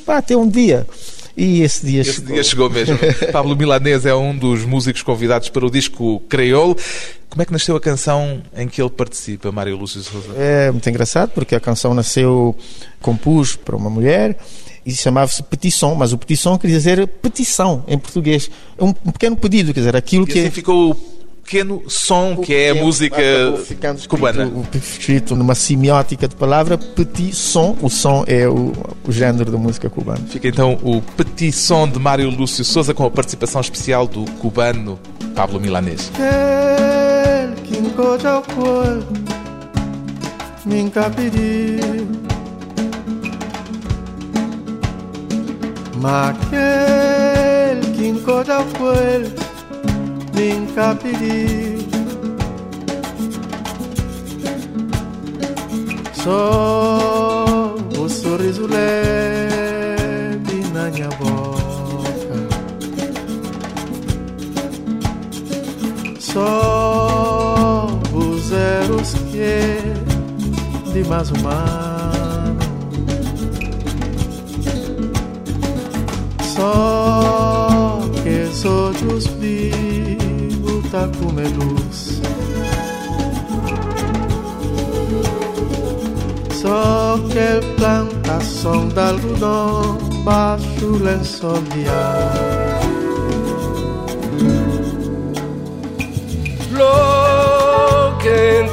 pá, 0.07 0.17
até 0.17 0.35
um 0.35 0.49
dia. 0.49 0.87
E 1.37 1.63
esse 1.63 1.85
dia 1.85 2.01
esse 2.01 2.15
chegou. 2.15 2.33
dia 2.35 2.45
chegou 2.45 2.71
mesmo. 2.71 2.99
Pablo 3.31 3.55
Milanês 3.55 4.07
é 4.07 4.15
um 4.15 4.37
dos 4.37 4.65
músicos 4.65 5.03
convidados 5.03 5.49
para 5.51 5.67
o 5.67 5.71
disco 5.71 6.21
Creole. 6.29 6.77
Como 7.29 7.43
é 7.43 7.45
que 7.45 7.53
nasceu 7.53 7.77
a 7.77 7.81
canção 7.81 8.43
em 8.57 8.67
que 8.67 8.81
ele 8.81 8.89
participa, 8.89 9.53
Mário 9.53 9.77
Lúcio 9.77 10.01
Souza? 10.01 10.33
É 10.37 10.71
muito 10.71 10.89
engraçado 10.89 11.31
porque 11.33 11.55
a 11.55 11.61
canção 11.61 11.93
nasceu, 11.93 12.57
compus 13.01 13.57
para 13.57 13.77
uma 13.77 13.91
mulher 13.91 14.39
e 14.87 14.93
chamava-se 14.95 15.43
Petição, 15.43 15.95
mas 15.95 16.13
o 16.13 16.19
Petição 16.19 16.57
quer 16.57 16.69
dizer 16.69 17.07
petição 17.07 17.85
em 17.87 17.99
português. 17.99 18.49
É 18.79 18.85
um 18.85 18.93
pequeno 18.93 19.37
pedido, 19.37 19.75
quer 19.75 19.81
dizer, 19.81 19.97
aquilo 19.97 20.25
e 20.25 20.33
que. 20.33 20.39
Assim 20.39 20.51
ficou 20.51 20.97
pequeno 21.47 21.85
som, 21.87 22.37
que 22.37 22.53
é 22.53 22.71
a 22.71 22.75
música 22.75 23.17
cubana. 24.09 24.51
Escrito 24.75 25.37
numa 25.37 25.55
semiótica 25.55 26.27
de 26.27 26.35
palavra, 26.35 26.77
petit 26.77 27.33
son, 27.33 27.77
o 27.81 27.89
som 27.89 28.25
é 28.27 28.49
o, 28.49 28.73
o 29.07 29.13
género 29.13 29.53
da 29.53 29.57
música 29.57 29.89
cubana. 29.89 30.21
Fica 30.29 30.49
então 30.49 30.77
o 30.83 31.01
petit 31.01 31.53
son 31.53 31.89
de 31.89 32.01
Mário 32.01 32.29
Lúcio 32.29 32.65
Souza 32.65 32.93
com 32.93 33.07
a 33.07 33.11
participação 33.11 33.61
especial 33.61 34.09
do 34.09 34.25
cubano 34.33 34.99
Pablo 35.37 35.61
Milanês. 35.61 36.11
Maquel, 45.95 47.81
pedi. 50.97 51.79
Só 56.13 57.75
o 57.99 58.09
sorriso 58.09 58.67
leve 58.67 60.59
na 60.73 60.91
minha 60.91 61.09
boca. 61.19 62.37
Só 66.21 67.87
os 68.13 68.53
erros 68.53 69.15
que 69.31 69.81
de 70.93 71.09
mais 71.09 71.31
humano. 71.31 72.57
Só 76.55 78.01
que 78.23 78.51
os 79.15 79.27
vivos 79.27 79.76
tá 80.97 81.09
com 81.19 81.29
luz. 81.59 82.23
Só 86.51 87.19
que 87.29 87.67
plantação 87.77 88.89
de 88.89 89.01
algodão 89.01 89.99
baixo 90.25 90.99
lençol 91.03 91.61
de 91.75 91.87
ar. 91.89 92.81
Lo 96.73 98.17
que 98.19 98.66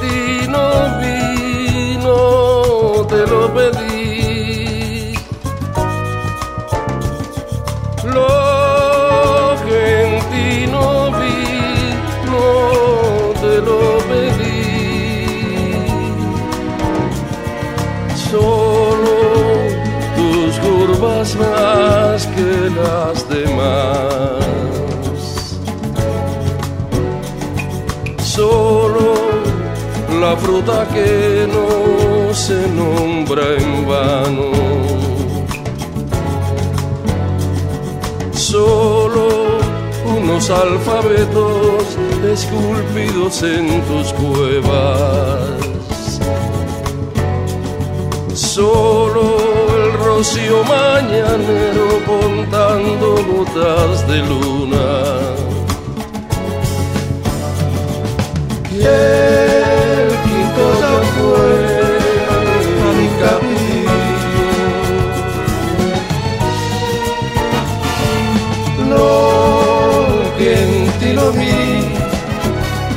solo 28.36 29.14
la 30.20 30.36
fruta 30.36 30.88
que 30.94 31.48
no 31.54 32.34
se 32.34 32.68
nombra 32.70 33.44
en 33.60 33.88
vano. 33.88 34.52
Solo 38.32 39.28
unos 40.18 40.50
alfabetos 40.50 41.84
esculpidos 42.34 43.44
en 43.44 43.82
tus 43.88 44.14
cuevas. 44.14 45.40
Solo 48.34 49.33
rocío 50.24 50.64
mañanero 50.64 51.88
contando 52.06 53.08
gotas 53.30 54.08
de 54.08 54.18
luna. 54.20 54.88
El 58.72 60.10
quinto 60.24 60.66
fue 61.16 61.56
a 62.36 62.90
mi 62.98 63.08
camino. 63.24 63.96
Lo 68.92 69.12
que 70.38 70.50
en 70.64 70.72
ti 71.00 71.10
lo 71.20 71.28
vi, 71.34 71.60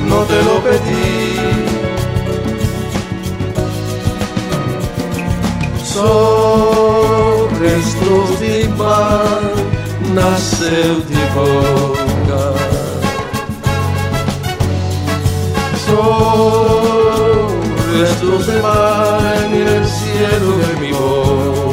no 0.08 0.18
te 0.30 0.38
lo 0.44 0.54
pedí. 0.62 1.26
De 5.96 6.65
mar 8.96 9.40
nasceu 10.14 11.00
de 11.10 11.22
boca. 11.34 12.44
Só 15.84 17.48
destrozos 17.92 18.46
de 18.46 18.60
mar 18.62 19.20
en 19.44 19.52
el 19.54 19.84
cielo 19.86 20.50
de 20.58 20.80
mi 20.80 20.92
boca. 20.92 21.65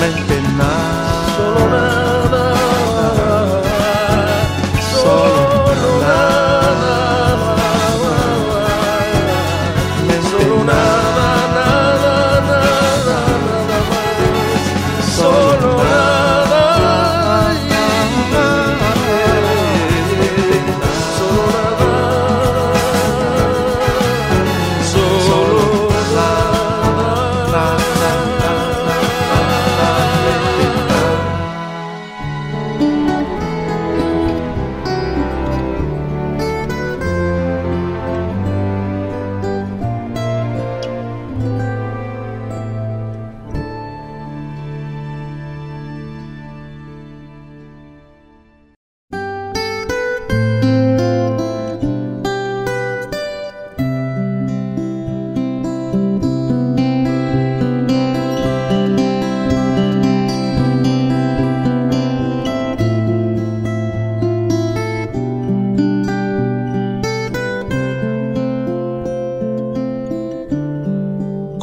Mente 0.00 0.40
nada, 0.56 1.07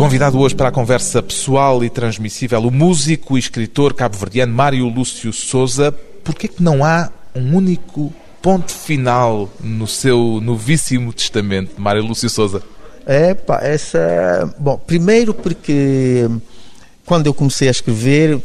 Convidado 0.06 0.40
hoje 0.40 0.54
para 0.54 0.70
a 0.70 0.72
conversa 0.72 1.24
pessoal 1.24 1.84
e 1.84 1.90
transmissível, 1.90 2.60
o 2.60 2.70
músico 2.70 3.36
e 3.36 3.40
escritor 3.40 3.92
cabo-verdiano 3.92 4.54
Mário 4.54 4.88
Lúcio 4.88 5.34
Souza. 5.34 5.92
Por 6.24 6.36
que 6.36 6.48
não 6.60 6.86
há 6.86 7.10
um 7.34 7.56
único 7.56 8.14
ponto 8.40 8.72
final 8.72 9.50
no 9.60 9.88
seu 9.88 10.40
novíssimo 10.44 11.12
testamento, 11.12 11.72
Mário 11.82 12.06
Lúcio 12.06 12.30
Souza? 12.30 12.62
É, 13.04 13.34
pá, 13.34 13.62
essa. 13.64 14.54
Bom, 14.60 14.78
primeiro 14.78 15.34
porque 15.34 16.30
quando 17.04 17.26
eu 17.26 17.34
comecei 17.34 17.68
a 17.68 17.72
escrever 17.72 18.40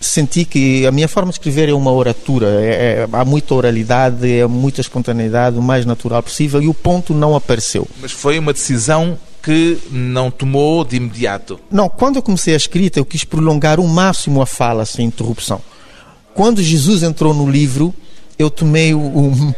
senti 0.00 0.44
que 0.44 0.86
a 0.86 0.92
minha 0.92 1.08
forma 1.08 1.30
de 1.30 1.34
escrever 1.34 1.68
é 1.68 1.74
uma 1.74 1.90
oratura. 1.90 2.46
É, 2.46 2.68
é, 2.70 3.08
há 3.12 3.24
muita 3.24 3.54
oralidade, 3.54 4.38
é 4.38 4.46
muita 4.46 4.80
espontaneidade, 4.80 5.58
o 5.58 5.62
mais 5.62 5.84
natural 5.84 6.22
possível 6.22 6.62
e 6.62 6.68
o 6.68 6.74
ponto 6.74 7.12
não 7.12 7.34
apareceu. 7.34 7.88
Mas 8.00 8.12
foi 8.12 8.38
uma 8.38 8.52
decisão 8.52 9.18
que 9.42 9.78
não 9.90 10.30
tomou 10.30 10.84
de 10.84 10.96
imediato. 10.96 11.58
Não, 11.70 11.88
quando 11.88 12.16
eu 12.16 12.22
comecei 12.22 12.54
a 12.54 12.56
escrita, 12.56 12.98
eu 13.00 13.04
quis 13.04 13.24
prolongar 13.24 13.80
o 13.80 13.88
máximo 13.88 14.40
a 14.40 14.46
fala 14.46 14.84
sem 14.84 15.06
interrupção. 15.06 15.60
Quando 16.34 16.62
Jesus 16.62 17.02
entrou 17.02 17.34
no 17.34 17.50
livro, 17.50 17.92
eu 18.38 18.48
tomei 18.48 18.94
um- 18.94 19.52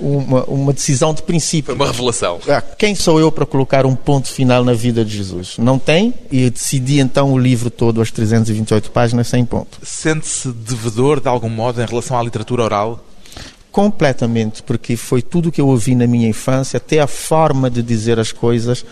uma, 0.00 0.44
uma 0.44 0.72
decisão 0.72 1.12
de 1.12 1.22
princípio. 1.22 1.74
Uma 1.74 1.86
revelação. 1.86 2.38
Ah, 2.48 2.60
Quem 2.62 2.94
sou 2.94 3.20
eu 3.20 3.30
para 3.30 3.44
colocar 3.44 3.84
um 3.86 3.94
ponto 3.94 4.28
final 4.28 4.64
na 4.64 4.72
vida 4.72 5.04
de 5.04 5.16
Jesus? 5.16 5.56
Não 5.58 5.78
tem? 5.78 6.14
E 6.32 6.42
eu 6.44 6.50
decidi 6.50 6.98
então 7.00 7.32
o 7.32 7.38
livro 7.38 7.70
todo, 7.70 8.00
as 8.00 8.10
328 8.10 8.90
páginas, 8.90 9.28
sem 9.28 9.44
ponto. 9.44 9.78
Sente-se 9.82 10.48
devedor, 10.48 11.20
de 11.20 11.28
algum 11.28 11.48
modo, 11.50 11.82
em 11.82 11.86
relação 11.86 12.18
à 12.18 12.22
literatura 12.22 12.62
oral? 12.64 13.04
Completamente, 13.70 14.62
porque 14.62 14.96
foi 14.96 15.20
tudo 15.20 15.50
que 15.50 15.60
eu 15.60 15.66
ouvi 15.66 15.94
na 15.96 16.06
minha 16.06 16.28
infância, 16.28 16.76
até 16.76 17.00
a 17.00 17.08
forma 17.08 17.68
de 17.68 17.82
dizer 17.82 18.20
as 18.20 18.30
coisas, 18.30 18.84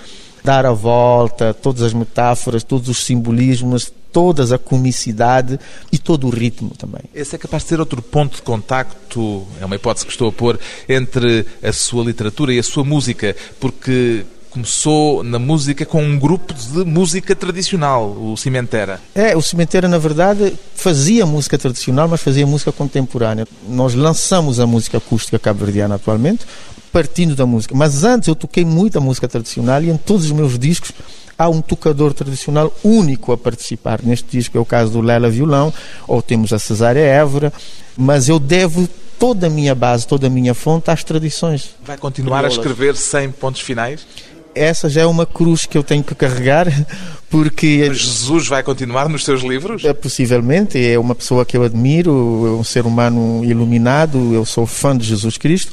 dar 0.42 0.66
a 0.66 0.72
volta, 0.72 1.54
todas 1.54 1.82
as 1.82 1.92
metáforas, 1.92 2.62
todos 2.62 2.88
os 2.88 3.04
simbolismos, 3.04 3.92
toda 4.12 4.54
a 4.54 4.58
comicidade 4.58 5.58
e 5.90 5.98
todo 5.98 6.26
o 6.26 6.30
ritmo 6.30 6.70
também. 6.76 7.02
Esse 7.14 7.34
é 7.34 7.38
capaz 7.38 7.62
de 7.62 7.70
ser 7.70 7.80
outro 7.80 8.02
ponto 8.02 8.36
de 8.36 8.42
contacto, 8.42 9.46
é 9.60 9.64
uma 9.64 9.76
hipótese 9.76 10.04
que 10.04 10.12
estou 10.12 10.28
a 10.28 10.32
pôr, 10.32 10.60
entre 10.88 11.46
a 11.62 11.72
sua 11.72 12.04
literatura 12.04 12.52
e 12.52 12.58
a 12.58 12.62
sua 12.62 12.84
música, 12.84 13.34
porque 13.58 14.24
começou 14.50 15.22
na 15.22 15.38
música 15.38 15.86
com 15.86 16.02
um 16.04 16.18
grupo 16.18 16.52
de 16.52 16.84
música 16.84 17.34
tradicional, 17.34 18.10
o 18.10 18.36
Cimentera. 18.36 19.00
É, 19.14 19.34
o 19.34 19.40
Cemitério, 19.40 19.88
na 19.88 19.96
verdade, 19.96 20.52
fazia 20.74 21.24
música 21.24 21.56
tradicional, 21.56 22.06
mas 22.06 22.20
fazia 22.20 22.46
música 22.46 22.70
contemporânea. 22.70 23.48
Nós 23.66 23.94
lançamos 23.94 24.60
a 24.60 24.66
música 24.66 24.98
acústica 24.98 25.38
cabo-verdiana 25.38 25.94
atualmente, 25.94 26.44
partindo 26.92 27.34
da 27.34 27.46
música. 27.46 27.74
Mas 27.74 28.04
antes 28.04 28.28
eu 28.28 28.34
toquei 28.34 28.64
muita 28.64 29.00
música 29.00 29.26
tradicional 29.26 29.82
e 29.82 29.90
em 29.90 29.96
todos 29.96 30.26
os 30.26 30.32
meus 30.32 30.58
discos 30.58 30.92
há 31.38 31.48
um 31.48 31.60
tocador 31.60 32.12
tradicional 32.12 32.72
único 32.84 33.32
a 33.32 33.38
participar. 33.38 34.00
Neste 34.02 34.28
disco 34.30 34.56
é 34.56 34.60
o 34.60 34.64
caso 34.64 34.92
do 34.92 35.00
Lela 35.00 35.30
Violão, 35.30 35.72
ou 36.06 36.22
temos 36.22 36.52
a 36.52 36.58
Cesária 36.58 37.00
Évora, 37.00 37.52
mas 37.96 38.28
eu 38.28 38.38
devo 38.38 38.88
toda 39.18 39.46
a 39.46 39.50
minha 39.50 39.74
base, 39.74 40.06
toda 40.06 40.26
a 40.26 40.30
minha 40.30 40.54
fonte 40.54 40.90
às 40.90 41.02
tradições. 41.02 41.70
Vai 41.84 41.96
continuar 41.96 42.44
a 42.44 42.48
escrever 42.48 42.96
sem 42.96 43.30
pontos 43.30 43.60
finais? 43.60 44.06
Essa 44.54 44.88
já 44.88 45.02
é 45.02 45.06
uma 45.06 45.24
cruz 45.24 45.64
que 45.64 45.78
eu 45.78 45.82
tenho 45.82 46.04
que 46.04 46.14
carregar, 46.14 46.66
porque 47.30 47.86
Mas 47.88 47.98
Jesus 47.98 48.48
vai 48.48 48.62
continuar 48.62 49.08
nos 49.08 49.24
seus 49.24 49.42
livros? 49.42 49.84
É, 49.84 49.94
possivelmente, 49.94 50.78
é 50.78 50.98
uma 50.98 51.14
pessoa 51.14 51.44
que 51.44 51.56
eu 51.56 51.62
admiro, 51.62 52.10
é 52.46 52.50
um 52.50 52.64
ser 52.64 52.84
humano 52.84 53.42
iluminado, 53.44 54.34
eu 54.34 54.44
sou 54.44 54.66
fã 54.66 54.96
de 54.96 55.06
Jesus 55.06 55.38
Cristo, 55.38 55.72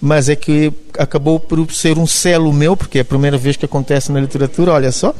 mas 0.00 0.28
é 0.28 0.36
que 0.36 0.72
acabou 0.98 1.38
por 1.38 1.70
ser 1.72 1.98
um 1.98 2.06
selo 2.06 2.52
meu, 2.52 2.76
porque 2.76 2.98
é 2.98 3.00
a 3.00 3.04
primeira 3.04 3.36
vez 3.38 3.56
que 3.56 3.64
acontece 3.64 4.12
na 4.12 4.20
literatura, 4.20 4.72
olha 4.72 4.92
só, 4.92 5.14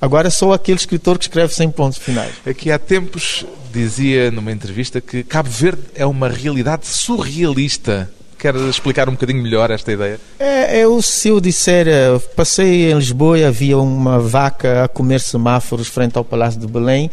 agora 0.00 0.30
sou 0.30 0.52
aquele 0.52 0.78
escritor 0.78 1.18
que 1.18 1.24
escreve 1.24 1.54
sem 1.54 1.70
pontos 1.70 1.98
finais. 1.98 2.32
Aqui 2.46 2.70
há 2.70 2.78
tempos 2.78 3.44
dizia 3.72 4.30
numa 4.30 4.52
entrevista 4.52 5.00
que 5.00 5.22
Cabo 5.22 5.48
Verde 5.48 5.82
é 5.94 6.04
uma 6.04 6.28
realidade 6.28 6.86
surrealista. 6.86 8.10
Quer 8.38 8.56
explicar 8.56 9.06
um 9.08 9.12
bocadinho 9.12 9.42
melhor 9.42 9.70
esta 9.70 9.92
ideia? 9.92 10.18
É, 10.38 10.82
eu, 10.82 11.02
se 11.02 11.28
eu 11.28 11.40
disser, 11.40 11.86
eh, 11.86 12.18
passei 12.34 12.90
em 12.90 12.94
Lisboa 12.94 13.38
e 13.38 13.44
havia 13.44 13.76
uma 13.76 14.18
vaca 14.18 14.84
a 14.84 14.88
comer 14.88 15.20
semáforos 15.20 15.88
frente 15.88 16.16
ao 16.16 16.24
Palácio 16.24 16.58
de 16.58 16.66
Belém, 16.66 17.10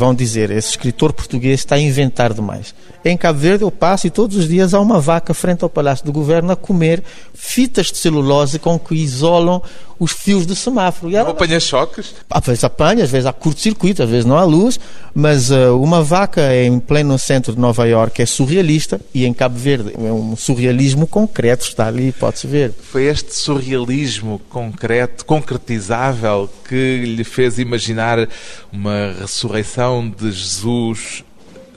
vão 0.00 0.14
dizer, 0.14 0.50
esse 0.50 0.70
escritor 0.70 1.12
português 1.12 1.60
está 1.60 1.76
a 1.76 1.80
inventar 1.80 2.32
demais. 2.32 2.74
Em 3.04 3.16
Cabo 3.16 3.38
Verde 3.38 3.62
eu 3.64 3.70
passo 3.70 4.06
e 4.06 4.10
todos 4.10 4.36
os 4.36 4.48
dias 4.48 4.74
há 4.74 4.80
uma 4.80 4.98
vaca 5.00 5.32
frente 5.32 5.62
ao 5.62 5.70
Palácio 5.70 6.04
do 6.04 6.12
Governo 6.12 6.50
a 6.52 6.56
comer 6.56 7.02
fitas 7.34 7.86
de 7.86 7.98
celulose 7.98 8.58
com 8.58 8.78
que 8.78 8.94
isolam 8.94 9.62
os 9.98 10.12
fios 10.12 10.46
do 10.46 10.54
semáforo. 10.56 11.10
E 11.10 11.12
Não 11.12 11.20
ela, 11.20 11.30
apanha 11.30 11.60
choques? 11.60 12.14
às 12.30 12.44
vezes 12.46 12.64
apanha, 12.64 13.04
às 13.04 13.10
vezes 13.10 13.26
há 13.26 13.32
curto-circuito, 13.34 14.02
às 14.02 14.08
vezes 14.08 14.24
não 14.24 14.36
há 14.38 14.44
luz, 14.44 14.80
mas 15.14 15.50
eh, 15.50 15.68
uma 15.70 16.02
vaca 16.02 16.54
em 16.56 16.78
pleno 16.80 17.18
centro 17.18 17.52
de 17.54 17.58
Nova 17.60 17.86
Iorque 17.86 18.22
é 18.22 18.26
surrealista 18.26 18.98
e 19.14 19.26
em 19.26 19.32
Cabo 19.34 19.58
Verde 19.58 19.92
é 19.94 20.10
um 20.12 20.34
surrealismo 20.36 21.06
concreto, 21.06 21.66
está 21.66 21.86
ali, 21.86 22.12
pode-se 22.12 22.46
ver. 22.46 22.72
Foi 22.82 23.04
este 23.04 23.34
surrealismo 23.36 24.40
concreto, 24.48 25.24
concretizável, 25.26 26.48
que 26.66 27.02
lhe 27.04 27.24
fez 27.24 27.58
imaginar 27.58 28.26
uma 28.72 29.14
ressurreição 29.20 29.89
de 29.98 30.30
Jesus 30.30 31.24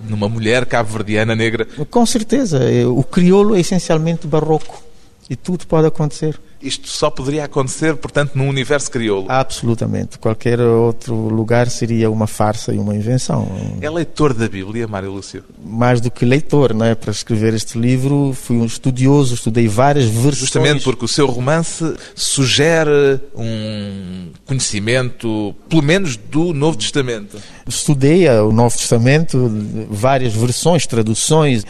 numa 0.07 0.27
mulher 0.29 0.65
cabo-verdiana 0.65 1.35
negra? 1.35 1.65
Com 1.89 2.05
certeza, 2.05 2.59
eh, 2.69 2.85
o 2.85 3.03
crioulo 3.03 3.55
é 3.55 3.59
essencialmente 3.59 4.27
barroco 4.27 4.83
e 5.29 5.35
tudo 5.35 5.65
pode 5.65 5.87
acontecer. 5.87 6.39
Isto 6.63 6.87
só 6.87 7.09
poderia 7.09 7.43
acontecer, 7.43 7.95
portanto, 7.97 8.31
num 8.35 8.47
universo 8.47 8.89
crioulo. 8.89 9.25
Absolutamente. 9.29 10.17
Qualquer 10.17 10.61
outro 10.61 11.13
lugar 11.13 11.69
seria 11.69 12.09
uma 12.09 12.25
farsa 12.25 12.73
e 12.73 12.77
uma 12.77 12.95
invenção. 12.95 13.51
É 13.81 13.89
leitor 13.89 14.33
da 14.33 14.47
Bíblia, 14.47 14.87
Mário 14.87 15.11
Lúcio? 15.11 15.43
Mais 15.63 15.99
do 15.99 16.09
que 16.09 16.23
leitor, 16.23 16.73
não 16.73 16.85
é? 16.85 16.95
Para 16.95 17.11
escrever 17.11 17.53
este 17.53 17.77
livro, 17.77 18.33
fui 18.33 18.55
um 18.55 18.65
estudioso, 18.65 19.33
estudei 19.33 19.67
várias 19.67 20.05
versões. 20.05 20.37
Justamente 20.37 20.83
porque 20.85 21.03
o 21.03 21.07
seu 21.07 21.27
romance 21.27 21.95
sugere 22.15 23.19
um 23.35 24.29
conhecimento, 24.45 25.53
pelo 25.67 25.81
menos, 25.81 26.15
do 26.15 26.53
Novo 26.53 26.77
Testamento. 26.77 27.37
Estudei 27.67 28.29
o 28.29 28.53
Novo 28.53 28.77
Testamento, 28.77 29.51
várias 29.89 30.33
versões, 30.33 30.87
traduções, 30.87 31.65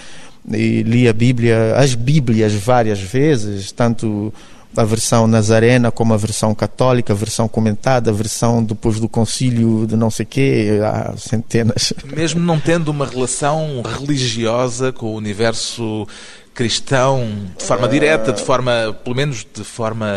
e 0.52 0.84
li 0.84 1.08
a 1.08 1.14
Bíblia, 1.14 1.76
as 1.78 1.96
Bíblias 1.96 2.54
várias 2.54 3.00
vezes, 3.00 3.72
tanto 3.72 4.34
a 4.76 4.84
versão 4.84 5.28
nazarena 5.28 5.92
como 5.92 6.14
a 6.14 6.18
versão 6.18 6.54
católica, 6.54 7.14
a 7.14 7.16
versão 7.16 7.48
comentada, 7.48 8.10
a 8.10 8.14
versão 8.14 8.64
depois 8.64 9.00
do 9.00 9.08
concílio 9.08 9.86
de 9.88 9.96
não 9.96 10.10
sei 10.10 10.26
quê, 10.26 10.80
há 10.84 11.16
centenas. 11.18 11.94
Mesmo 12.16 12.40
não 12.40 12.60
tendo 12.60 12.90
uma 12.90 13.06
relação 13.06 13.82
religiosa 13.82 14.92
com 14.92 15.08
o 15.08 15.16
universo 15.16 16.08
cristão 16.54 17.28
de 17.58 17.64
forma 17.64 17.88
direta, 17.88 18.32
de 18.32 18.42
forma, 18.42 18.96
pelo 19.04 19.16
menos 19.16 19.46
de 19.54 19.64
forma 19.64 20.08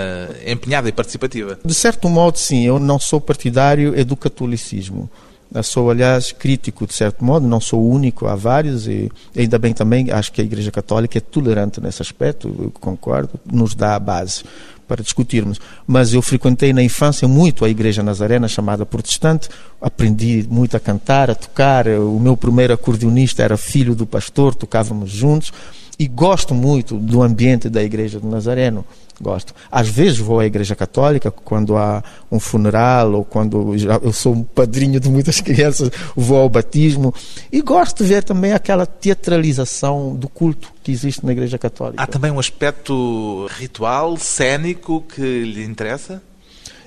empenhada 0.46 0.88
e 0.88 0.92
participativa? 0.92 1.58
De 1.64 1.74
certo 1.74 2.08
modo, 2.08 2.38
sim. 2.38 2.66
Eu 2.66 2.78
não 2.78 2.98
sou 2.98 3.20
partidário 3.20 3.98
é 3.98 4.04
do 4.04 4.16
catolicismo. 4.16 5.10
Sou, 5.62 5.90
aliás, 5.90 6.32
crítico, 6.32 6.86
de 6.86 6.92
certo 6.92 7.24
modo, 7.24 7.46
não 7.46 7.60
sou 7.60 7.80
o 7.80 7.90
único, 7.90 8.26
há 8.26 8.34
vários, 8.34 8.86
e 8.86 9.10
ainda 9.34 9.58
bem 9.58 9.72
também, 9.72 10.10
acho 10.10 10.32
que 10.32 10.40
a 10.40 10.44
Igreja 10.44 10.70
Católica 10.70 11.18
é 11.18 11.20
tolerante 11.20 11.80
nesse 11.80 12.02
aspecto, 12.02 12.54
eu 12.58 12.70
concordo, 12.72 13.30
nos 13.50 13.74
dá 13.74 13.94
a 13.94 13.98
base 13.98 14.44
para 14.86 15.02
discutirmos. 15.02 15.58
Mas 15.86 16.12
eu 16.12 16.22
frequentei 16.22 16.72
na 16.72 16.82
infância 16.82 17.26
muito 17.26 17.64
a 17.64 17.68
Igreja 17.68 18.02
Nazarena, 18.02 18.48
chamada 18.48 18.84
protestante, 18.84 19.48
aprendi 19.80 20.46
muito 20.48 20.76
a 20.76 20.80
cantar, 20.80 21.30
a 21.30 21.34
tocar, 21.34 21.86
o 21.88 22.18
meu 22.20 22.36
primeiro 22.36 22.74
acordeonista 22.74 23.42
era 23.42 23.56
filho 23.56 23.94
do 23.94 24.06
pastor, 24.06 24.54
tocávamos 24.54 25.10
juntos, 25.10 25.52
e 25.98 26.06
gosto 26.06 26.54
muito 26.54 26.96
do 26.96 27.22
ambiente 27.22 27.68
da 27.68 27.82
Igreja 27.82 28.20
do 28.20 28.28
Nazareno. 28.28 28.84
Gosto. 29.18 29.54
Às 29.70 29.88
vezes 29.88 30.18
vou 30.18 30.40
à 30.40 30.46
Igreja 30.46 30.76
Católica 30.76 31.30
quando 31.30 31.74
há 31.76 32.04
um 32.30 32.38
funeral 32.38 33.14
ou 33.14 33.24
quando 33.24 33.74
eu 34.02 34.12
sou 34.12 34.34
um 34.34 34.42
padrinho 34.42 35.00
de 35.00 35.08
muitas 35.08 35.40
crianças, 35.40 35.90
vou 36.14 36.38
ao 36.38 36.50
batismo. 36.50 37.14
E 37.50 37.62
gosto 37.62 38.02
de 38.02 38.10
ver 38.10 38.22
também 38.22 38.52
aquela 38.52 38.84
teatralização 38.84 40.14
do 40.14 40.28
culto 40.28 40.70
que 40.82 40.92
existe 40.92 41.24
na 41.24 41.32
Igreja 41.32 41.56
Católica. 41.56 42.02
Há 42.02 42.06
também 42.06 42.30
um 42.30 42.38
aspecto 42.38 43.46
ritual, 43.58 44.18
cênico, 44.18 45.02
que 45.02 45.22
lhe 45.44 45.64
interessa? 45.64 46.22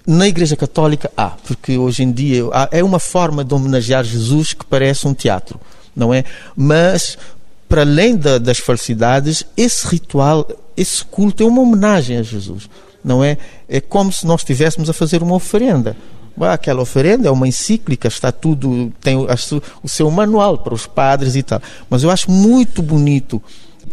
Na 0.05 0.27
Igreja 0.27 0.55
Católica 0.55 1.11
há, 1.17 1.29
porque 1.29 1.77
hoje 1.77 2.03
em 2.03 2.11
dia 2.11 2.43
é 2.71 2.83
uma 2.83 2.99
forma 2.99 3.43
de 3.43 3.53
homenagear 3.53 4.03
Jesus 4.03 4.53
que 4.53 4.65
parece 4.65 5.07
um 5.07 5.13
teatro, 5.13 5.59
não 5.95 6.13
é? 6.13 6.23
Mas 6.55 7.17
para 7.69 7.83
além 7.83 8.17
da, 8.17 8.39
das 8.39 8.57
falsidades, 8.57 9.45
esse 9.55 9.87
ritual, 9.87 10.45
esse 10.75 11.05
culto 11.05 11.43
é 11.43 11.45
uma 11.45 11.61
homenagem 11.61 12.17
a 12.17 12.23
Jesus, 12.23 12.67
não 13.05 13.23
é? 13.23 13.37
É 13.69 13.79
como 13.79 14.11
se 14.11 14.25
nós 14.25 14.41
estivéssemos 14.41 14.89
a 14.89 14.93
fazer 14.93 15.21
uma 15.21 15.35
oferenda. 15.35 15.95
Aquela 16.41 16.81
oferenda 16.81 17.27
é 17.27 17.31
uma 17.31 17.47
encíclica, 17.47 18.07
está 18.07 18.31
tudo, 18.31 18.91
tem 19.01 19.15
o 19.17 19.89
seu 19.89 20.09
manual 20.09 20.57
para 20.57 20.73
os 20.73 20.87
padres 20.87 21.35
e 21.35 21.43
tal. 21.43 21.61
Mas 21.89 22.01
eu 22.01 22.09
acho 22.09 22.31
muito 22.31 22.81
bonito 22.81 23.41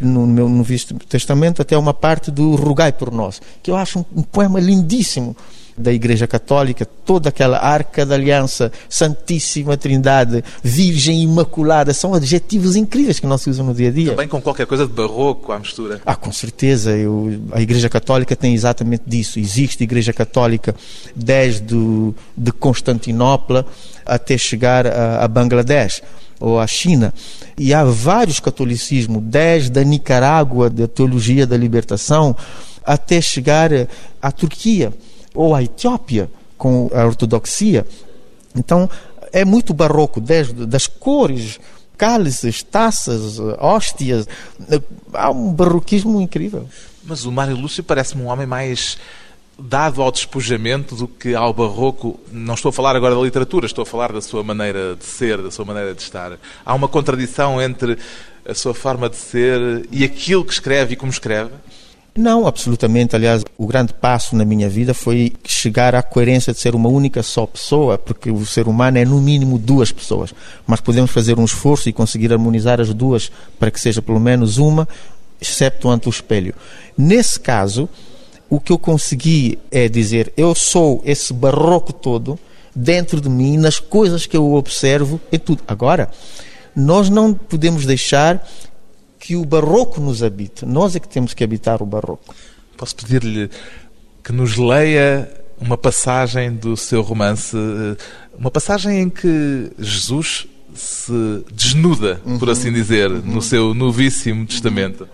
no 0.01 0.27
meu 0.27 0.49
no 0.49 0.59
Novo 0.59 0.73
Testamento 1.09 1.61
até 1.61 1.77
uma 1.77 1.93
parte 1.93 2.31
do 2.31 2.55
Rugai 2.55 2.93
por 2.93 3.11
Nós, 3.12 3.43
que 3.62 3.71
eu 3.71 3.77
acho 3.77 3.99
um, 3.99 4.05
um 4.17 4.23
poema 4.23 4.61
lindíssimo 4.61 5.37
da 5.77 5.93
Igreja 5.93 6.27
Católica, 6.27 6.87
toda 6.87 7.29
aquela 7.29 7.59
arca 7.59 8.07
da 8.07 8.15
aliança, 8.15 8.73
Santíssima 8.89 9.77
Trindade, 9.77 10.43
Virgem 10.62 11.23
Imaculada, 11.23 11.93
são 11.93 12.15
adjetivos 12.15 12.77
incríveis 12.77 13.21
que 13.21 13.27
não 13.27 13.37
se 13.37 13.51
usam 13.51 13.67
no 13.67 13.75
dia 13.75 13.89
a 13.89 13.93
dia. 13.93 14.11
Também 14.11 14.29
com 14.29 14.41
qualquer 14.41 14.67
coisa 14.67 14.87
de 14.87 14.93
barroco 14.93 15.53
à 15.53 15.59
mistura. 15.59 16.01
Ah, 16.07 16.17
com 16.17 16.33
certeza. 16.33 16.97
Eu, 16.97 17.41
a 17.53 17.61
Igreja 17.61 17.89
Católica 17.89 18.35
tem 18.35 18.55
exatamente 18.55 19.05
disso. 19.07 19.39
Existe 19.39 19.85
Igreja 19.85 20.12
Católica 20.12 20.75
desde 21.15 21.77
de 22.37 22.53
Constantinopla 22.53 23.67
até 24.05 24.39
chegar 24.39 24.87
a, 24.87 25.25
a 25.25 25.29
Bangladesh 25.29 26.03
ou 26.41 26.59
a 26.59 26.67
China. 26.67 27.12
E 27.59 27.73
há 27.73 27.85
vários 27.85 28.41
catolicismos, 28.41 29.23
desde 29.23 29.79
a 29.81 29.85
Nicarágua, 29.85 30.71
da 30.71 30.87
Teologia 30.87 31.47
da 31.47 31.57
Libertação, 31.57 32.37
até 32.85 33.21
chegar 33.21 33.71
à 34.21 34.31
Turquia 34.31 34.93
ou 35.37 35.55
a 35.55 35.62
Etiópia 35.62 36.31
com 36.57 36.90
a 36.92 37.05
ortodoxia. 37.05 37.87
Então 38.55 38.88
é 39.33 39.44
muito 39.44 39.75
barroco, 39.75 40.20
desde 40.20 40.66
das 40.66 40.87
cores, 40.87 41.61
cálices, 41.96 42.62
taças, 42.62 43.38
hóstias. 43.59 44.27
Há 45.12 45.31
um 45.31 45.53
barroquismo 45.53 46.20
incrível. 46.20 46.66
Mas 47.05 47.25
o 47.25 47.33
Mário 47.33 47.57
Lúcio 47.57 47.85
parece-me 47.85 48.22
um 48.22 48.27
homem 48.27 48.46
mais 48.46 48.99
dado 49.59 50.03
ao 50.03 50.12
despojamento 50.12 50.94
do 50.94 51.09
que 51.09 51.35
ao 51.35 51.53
barroco. 51.53 52.18
Não 52.33 52.55
estou 52.55 52.70
a 52.70 52.72
falar 52.72 52.96
agora 52.96 53.14
da 53.14 53.20
literatura, 53.20 53.66
estou 53.66 53.83
a 53.83 53.87
falar 53.87 54.12
da 54.12 54.20
sua 54.20 54.42
maneira 54.42 54.96
de 54.96 55.05
ser, 55.05 55.40
da 55.40 55.51
sua 55.51 55.64
maneira 55.64 55.94
de 55.94 56.03
estar. 56.03 56.38
Há 56.64 56.75
uma 56.75 56.88
contradição 56.88 57.61
entre 57.61 57.99
a 58.44 58.55
sua 58.55 58.75
forma 58.75 59.09
de 59.09 59.16
ser 59.16 59.87
e 59.90 60.05
aquilo 60.05 60.44
que 60.44 60.53
escreve 60.53 60.94
e 60.94 60.96
como 60.96 61.11
escreve? 61.11 61.51
Não, 62.16 62.46
absolutamente. 62.46 63.14
Aliás, 63.14 63.44
o 63.59 63.66
grande 63.66 63.92
passo 63.92 64.35
na 64.35 64.44
minha 64.44 64.68
vida 64.68 64.94
foi 64.94 65.33
chegar 65.44 65.94
à 65.94 66.02
coerência 66.02 66.52
de 66.52 66.59
ser 66.59 66.74
uma 66.74 66.88
única 66.88 67.22
só 67.22 67.46
pessoa, 67.46 67.98
porque 67.98 68.31
o 68.31 68.46
ser 68.46 68.66
humano 68.66 68.96
é 68.96 69.05
no 69.05 69.20
mínimo 69.20 69.59
duas 69.59 69.92
pessoas. 69.92 70.35
Mas 70.66 70.81
podemos 70.81 71.11
fazer 71.11 71.38
um 71.38 71.44
esforço 71.44 71.88
e 71.88 71.92
conseguir 71.92 72.33
harmonizar 72.33 72.81
as 72.81 72.92
duas 72.94 73.31
para 73.59 73.70
que 73.70 73.79
seja 73.79 74.00
pelo 74.00 74.18
menos 74.18 74.57
uma, 74.57 74.88
excepto 75.40 75.90
ante 75.90 76.09
o 76.09 76.11
espelho. 76.11 76.55
Nesse 76.96 77.38
caso, 77.38 77.88
o 78.48 78.59
que 78.59 78.72
eu 78.72 78.79
consegui 78.79 79.59
é 79.70 79.88
dizer: 79.88 80.33
eu 80.37 80.55
sou 80.55 81.02
esse 81.05 81.35
barroco 81.35 81.92
todo 81.92 82.38
dentro 82.74 83.20
de 83.20 83.29
mim, 83.29 83.57
nas 83.57 83.79
coisas 83.79 84.26
que 84.26 84.37
eu 84.37 84.55
observo, 84.55 85.20
e 85.31 85.38
tudo. 85.38 85.62
Agora, 85.68 86.11
nós 86.74 87.09
não 87.09 87.33
podemos 87.33 87.87
deixar 87.87 88.46
que 89.27 89.35
o 89.35 89.45
barroco 89.45 90.01
nos 90.01 90.23
habite. 90.23 90.65
Nós 90.65 90.95
é 90.95 91.01
que 91.01 91.09
temos 91.09 91.35
que 91.35 91.43
habitar 91.43 91.83
o 91.83 91.87
barroco. 91.87 92.33
Posso 92.77 92.95
pedir-lhe 92.95 93.51
que 94.23 94.31
nos 94.31 94.57
leia 94.57 95.29
uma 95.61 95.77
passagem 95.77 96.53
do 96.55 96.77
seu 96.77 97.03
romance, 97.03 97.57
uma 98.39 98.53
passagem 98.53 99.01
em 99.01 99.11
que 99.11 99.73
Jesus 99.81 100.47
se 100.73 101.45
desnuda, 101.53 102.21
uhum. 102.25 102.39
por 102.39 102.51
assim 102.51 102.73
dizer, 102.73 103.11
uhum. 103.11 103.23
no 103.23 103.43
seu 103.43 103.75
novíssimo 103.75 104.47
testamento. 104.47 105.09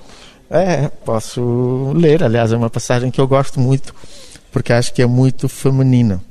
É, 0.51 0.89
posso 0.89 1.95
ler. 1.97 2.23
Aliás, 2.23 2.53
é 2.53 2.57
uma 2.59 2.69
passagem 2.69 3.11
que 3.11 3.19
eu 3.19 3.27
gosto 3.27 3.59
muito, 3.59 3.95
porque 4.51 4.75
acho 4.75 4.93
que 4.93 5.01
é 5.01 5.07
muito 5.07 5.49
feminina. 5.49 6.23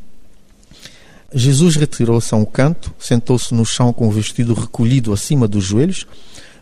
Jesus 1.34 1.78
retirou-se 1.78 2.32
a 2.32 2.38
um 2.38 2.46
canto, 2.46 2.94
sentou-se 3.00 3.52
no 3.56 3.66
chão 3.66 3.92
com 3.92 4.08
o 4.08 4.12
vestido 4.12 4.54
recolhido 4.54 5.12
acima 5.12 5.48
dos 5.48 5.64
joelhos 5.64 6.06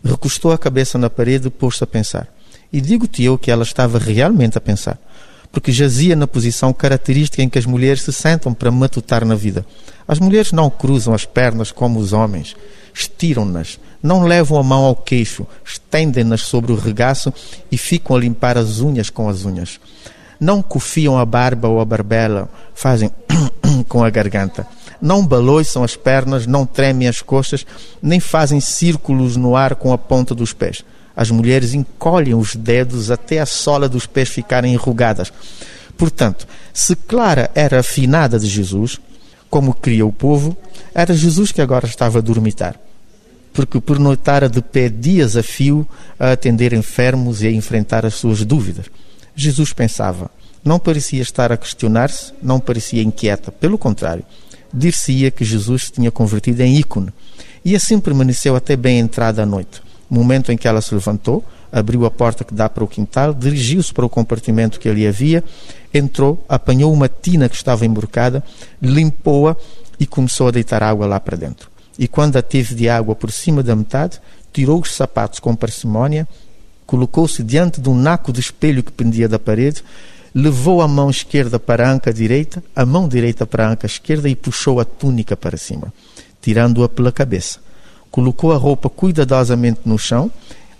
recostou 0.04 0.52
a 0.52 0.58
cabeça 0.58 0.98
na 0.98 1.10
parede 1.10 1.48
e 1.48 1.50
pôs-se 1.50 1.82
a 1.84 1.86
pensar. 1.86 2.28
E 2.72 2.80
digo-te 2.80 3.22
eu 3.22 3.36
que 3.36 3.50
ela 3.50 3.62
estava 3.62 3.98
realmente 3.98 4.56
a 4.56 4.60
pensar, 4.60 4.98
porque 5.50 5.72
jazia 5.72 6.14
na 6.14 6.26
posição 6.26 6.72
característica 6.72 7.42
em 7.42 7.48
que 7.48 7.58
as 7.58 7.66
mulheres 7.66 8.02
se 8.02 8.12
sentam 8.12 8.54
para 8.54 8.70
matutar 8.70 9.24
na 9.24 9.34
vida. 9.34 9.64
As 10.06 10.18
mulheres 10.18 10.52
não 10.52 10.70
cruzam 10.70 11.12
as 11.12 11.24
pernas 11.24 11.72
como 11.72 11.98
os 11.98 12.12
homens, 12.12 12.56
estiram-nas, 12.94 13.78
não 14.02 14.24
levam 14.24 14.58
a 14.58 14.62
mão 14.62 14.84
ao 14.84 14.96
queixo, 14.96 15.46
estendem-nas 15.64 16.42
sobre 16.42 16.72
o 16.72 16.76
regaço 16.76 17.32
e 17.70 17.76
ficam 17.76 18.16
a 18.16 18.20
limpar 18.20 18.56
as 18.56 18.80
unhas 18.80 19.10
com 19.10 19.28
as 19.28 19.44
unhas. 19.44 19.80
Não 20.38 20.62
cofiam 20.62 21.18
a 21.18 21.26
barba 21.26 21.68
ou 21.68 21.80
a 21.80 21.84
barbela, 21.84 22.48
fazem 22.74 23.10
com 23.88 24.02
a 24.02 24.10
garganta 24.10 24.66
não 25.00 25.26
baloiçam 25.26 25.82
as 25.82 25.96
pernas, 25.96 26.46
não 26.46 26.66
tremem 26.66 27.08
as 27.08 27.22
coxas, 27.22 27.66
nem 28.02 28.20
fazem 28.20 28.60
círculos 28.60 29.36
no 29.36 29.56
ar 29.56 29.74
com 29.74 29.92
a 29.92 29.98
ponta 29.98 30.34
dos 30.34 30.52
pés. 30.52 30.84
As 31.14 31.30
mulheres 31.30 31.74
encolhem 31.74 32.34
os 32.34 32.54
dedos 32.56 33.10
até 33.10 33.40
a 33.40 33.46
sola 33.46 33.88
dos 33.88 34.06
pés 34.06 34.28
ficarem 34.28 34.72
enrugadas. 34.72 35.32
Portanto, 35.96 36.46
se 36.72 36.96
Clara 36.96 37.50
era 37.54 37.80
afinada 37.80 38.38
de 38.38 38.46
Jesus, 38.46 38.98
como 39.50 39.74
cria 39.74 40.06
o 40.06 40.12
povo, 40.12 40.56
era 40.94 41.12
Jesus 41.12 41.52
que 41.52 41.60
agora 41.60 41.86
estava 41.86 42.18
a 42.18 42.22
dormitar. 42.22 42.80
Porque 43.52 43.80
pernoitara 43.80 44.48
de 44.48 44.62
pé 44.62 44.88
dias 44.88 45.36
a 45.36 45.42
fio 45.42 45.86
a 46.18 46.32
atender 46.32 46.72
enfermos 46.72 47.42
e 47.42 47.48
a 47.48 47.52
enfrentar 47.52 48.06
as 48.06 48.14
suas 48.14 48.44
dúvidas. 48.44 48.86
Jesus 49.34 49.72
pensava, 49.72 50.30
não 50.64 50.78
parecia 50.78 51.20
estar 51.20 51.50
a 51.50 51.56
questionar-se, 51.56 52.32
não 52.42 52.60
parecia 52.60 53.02
inquieta, 53.02 53.50
pelo 53.50 53.76
contrário, 53.76 54.24
dir-se-ia 54.72 55.30
que 55.30 55.44
Jesus 55.44 55.84
se 55.84 55.92
tinha 55.92 56.10
convertido 56.10 56.62
em 56.62 56.76
ícone. 56.76 57.12
E 57.64 57.76
assim 57.76 58.00
permaneceu 58.00 58.56
até 58.56 58.76
bem 58.76 58.98
entrada 58.98 59.42
a 59.42 59.46
noite, 59.46 59.82
momento 60.08 60.50
em 60.50 60.56
que 60.56 60.66
ela 60.66 60.80
se 60.80 60.94
levantou, 60.94 61.44
abriu 61.70 62.04
a 62.04 62.10
porta 62.10 62.44
que 62.44 62.54
dá 62.54 62.68
para 62.68 62.82
o 62.82 62.88
quintal, 62.88 63.32
dirigiu-se 63.32 63.92
para 63.92 64.04
o 64.04 64.08
compartimento 64.08 64.80
que 64.80 64.88
ali 64.88 65.06
havia, 65.06 65.44
entrou, 65.92 66.42
apanhou 66.48 66.92
uma 66.92 67.08
tina 67.08 67.48
que 67.48 67.56
estava 67.56 67.86
emborcada, 67.86 68.42
limpou-a 68.80 69.56
e 69.98 70.06
começou 70.06 70.48
a 70.48 70.50
deitar 70.50 70.82
água 70.82 71.06
lá 71.06 71.20
para 71.20 71.36
dentro. 71.36 71.70
E 71.98 72.08
quando 72.08 72.36
a 72.36 72.42
teve 72.42 72.74
de 72.74 72.88
água 72.88 73.14
por 73.14 73.30
cima 73.30 73.62
da 73.62 73.76
metade, 73.76 74.20
tirou 74.52 74.80
os 74.80 74.94
sapatos 74.94 75.38
com 75.38 75.54
parcimónia, 75.54 76.26
colocou-se 76.86 77.42
diante 77.42 77.80
de 77.80 77.88
um 77.88 77.94
naco 77.94 78.32
de 78.32 78.40
espelho 78.40 78.82
que 78.82 78.90
pendia 78.90 79.28
da 79.28 79.38
parede, 79.38 79.84
levou 80.34 80.80
a 80.80 80.88
mão 80.88 81.10
esquerda 81.10 81.58
para 81.58 81.88
a 81.88 81.92
anca 81.92 82.12
direita, 82.12 82.62
a 82.74 82.86
mão 82.86 83.08
direita 83.08 83.46
para 83.46 83.66
a 83.66 83.70
anca 83.70 83.86
esquerda 83.86 84.28
e 84.28 84.36
puxou 84.36 84.80
a 84.80 84.84
túnica 84.84 85.36
para 85.36 85.56
cima, 85.56 85.92
tirando-a 86.40 86.88
pela 86.88 87.10
cabeça. 87.10 87.58
Colocou 88.10 88.52
a 88.52 88.56
roupa 88.56 88.88
cuidadosamente 88.88 89.80
no 89.84 89.98
chão, 89.98 90.30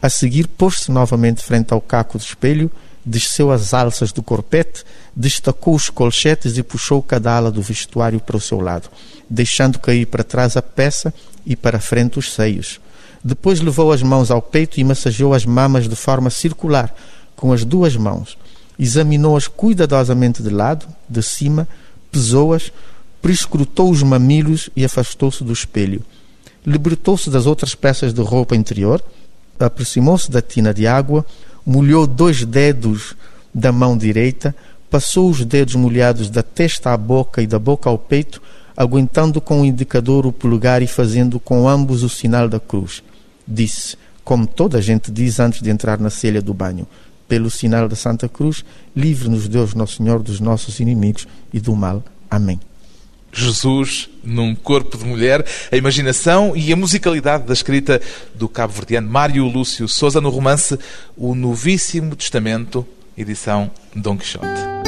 a 0.00 0.08
seguir 0.08 0.46
pôs-se 0.46 0.90
novamente 0.90 1.42
frente 1.42 1.72
ao 1.72 1.80
caco 1.80 2.16
do 2.16 2.22
espelho, 2.22 2.70
desceu 3.04 3.50
as 3.50 3.74
alças 3.74 4.12
do 4.12 4.22
corpete, 4.22 4.84
destacou 5.14 5.74
os 5.74 5.90
colchetes 5.90 6.56
e 6.56 6.62
puxou 6.62 7.02
cada 7.02 7.36
ala 7.36 7.50
do 7.50 7.60
vestuário 7.60 8.20
para 8.20 8.36
o 8.36 8.40
seu 8.40 8.60
lado, 8.60 8.88
deixando 9.28 9.78
cair 9.78 10.06
para 10.06 10.24
trás 10.24 10.56
a 10.56 10.62
peça 10.62 11.12
e 11.44 11.56
para 11.56 11.80
frente 11.80 12.18
os 12.18 12.32
seios. 12.32 12.80
Depois 13.22 13.60
levou 13.60 13.92
as 13.92 14.02
mãos 14.02 14.30
ao 14.30 14.40
peito 14.40 14.80
e 14.80 14.84
massageou 14.84 15.34
as 15.34 15.44
mamas 15.44 15.88
de 15.88 15.96
forma 15.96 16.30
circular, 16.30 16.94
com 17.36 17.52
as 17.52 17.64
duas 17.64 17.96
mãos 17.96 18.38
examinou-as 18.80 19.46
cuidadosamente 19.46 20.42
de 20.42 20.48
lado, 20.48 20.86
de 21.06 21.22
cima, 21.22 21.68
pesou-as, 22.10 22.72
prescrutou 23.20 23.90
os 23.90 24.02
mamilos 24.02 24.70
e 24.74 24.82
afastou-se 24.82 25.44
do 25.44 25.52
espelho. 25.52 26.02
Libertou-se 26.66 27.28
das 27.28 27.44
outras 27.44 27.74
peças 27.74 28.14
de 28.14 28.22
roupa 28.22 28.56
interior, 28.56 29.02
aproximou-se 29.58 30.30
da 30.30 30.40
tina 30.40 30.72
de 30.72 30.86
água, 30.86 31.26
molhou 31.64 32.06
dois 32.06 32.42
dedos 32.46 33.14
da 33.52 33.70
mão 33.70 33.98
direita, 33.98 34.56
passou 34.88 35.28
os 35.28 35.44
dedos 35.44 35.74
molhados 35.74 36.30
da 36.30 36.42
testa 36.42 36.94
à 36.94 36.96
boca 36.96 37.42
e 37.42 37.46
da 37.46 37.58
boca 37.58 37.90
ao 37.90 37.98
peito, 37.98 38.40
aguentando 38.74 39.42
com 39.42 39.60
o 39.60 39.64
indicador 39.66 40.24
o 40.24 40.32
polegar 40.32 40.82
e 40.82 40.86
fazendo 40.86 41.38
com 41.38 41.68
ambos 41.68 42.02
o 42.02 42.08
sinal 42.08 42.48
da 42.48 42.58
cruz. 42.58 43.02
Disse, 43.46 43.96
como 44.24 44.46
toda 44.46 44.78
a 44.78 44.80
gente 44.80 45.10
diz 45.10 45.38
antes 45.38 45.60
de 45.60 45.68
entrar 45.68 45.98
na 45.98 46.08
celha 46.08 46.40
do 46.40 46.54
banho: 46.54 46.86
pelo 47.30 47.48
sinal 47.48 47.88
da 47.88 47.94
Santa 47.94 48.28
Cruz, 48.28 48.64
livre-nos 48.94 49.46
Deus 49.46 49.72
Nosso 49.72 49.98
Senhor 49.98 50.20
dos 50.20 50.40
nossos 50.40 50.80
inimigos 50.80 51.28
e 51.54 51.60
do 51.60 51.76
mal. 51.76 52.02
Amém. 52.28 52.58
Jesus 53.32 54.10
num 54.24 54.52
corpo 54.52 54.98
de 54.98 55.04
mulher, 55.04 55.46
a 55.70 55.76
imaginação 55.76 56.56
e 56.56 56.72
a 56.72 56.76
musicalidade 56.76 57.44
da 57.44 57.52
escrita 57.52 58.02
do 58.34 58.48
cabo-verdiano 58.48 59.08
Mário 59.08 59.46
Lúcio 59.46 59.86
Souza 59.86 60.20
no 60.20 60.28
romance 60.28 60.76
O 61.16 61.36
Novíssimo 61.36 62.16
Testamento, 62.16 62.84
edição 63.16 63.70
Dom 63.94 64.18
Quixote. 64.18 64.79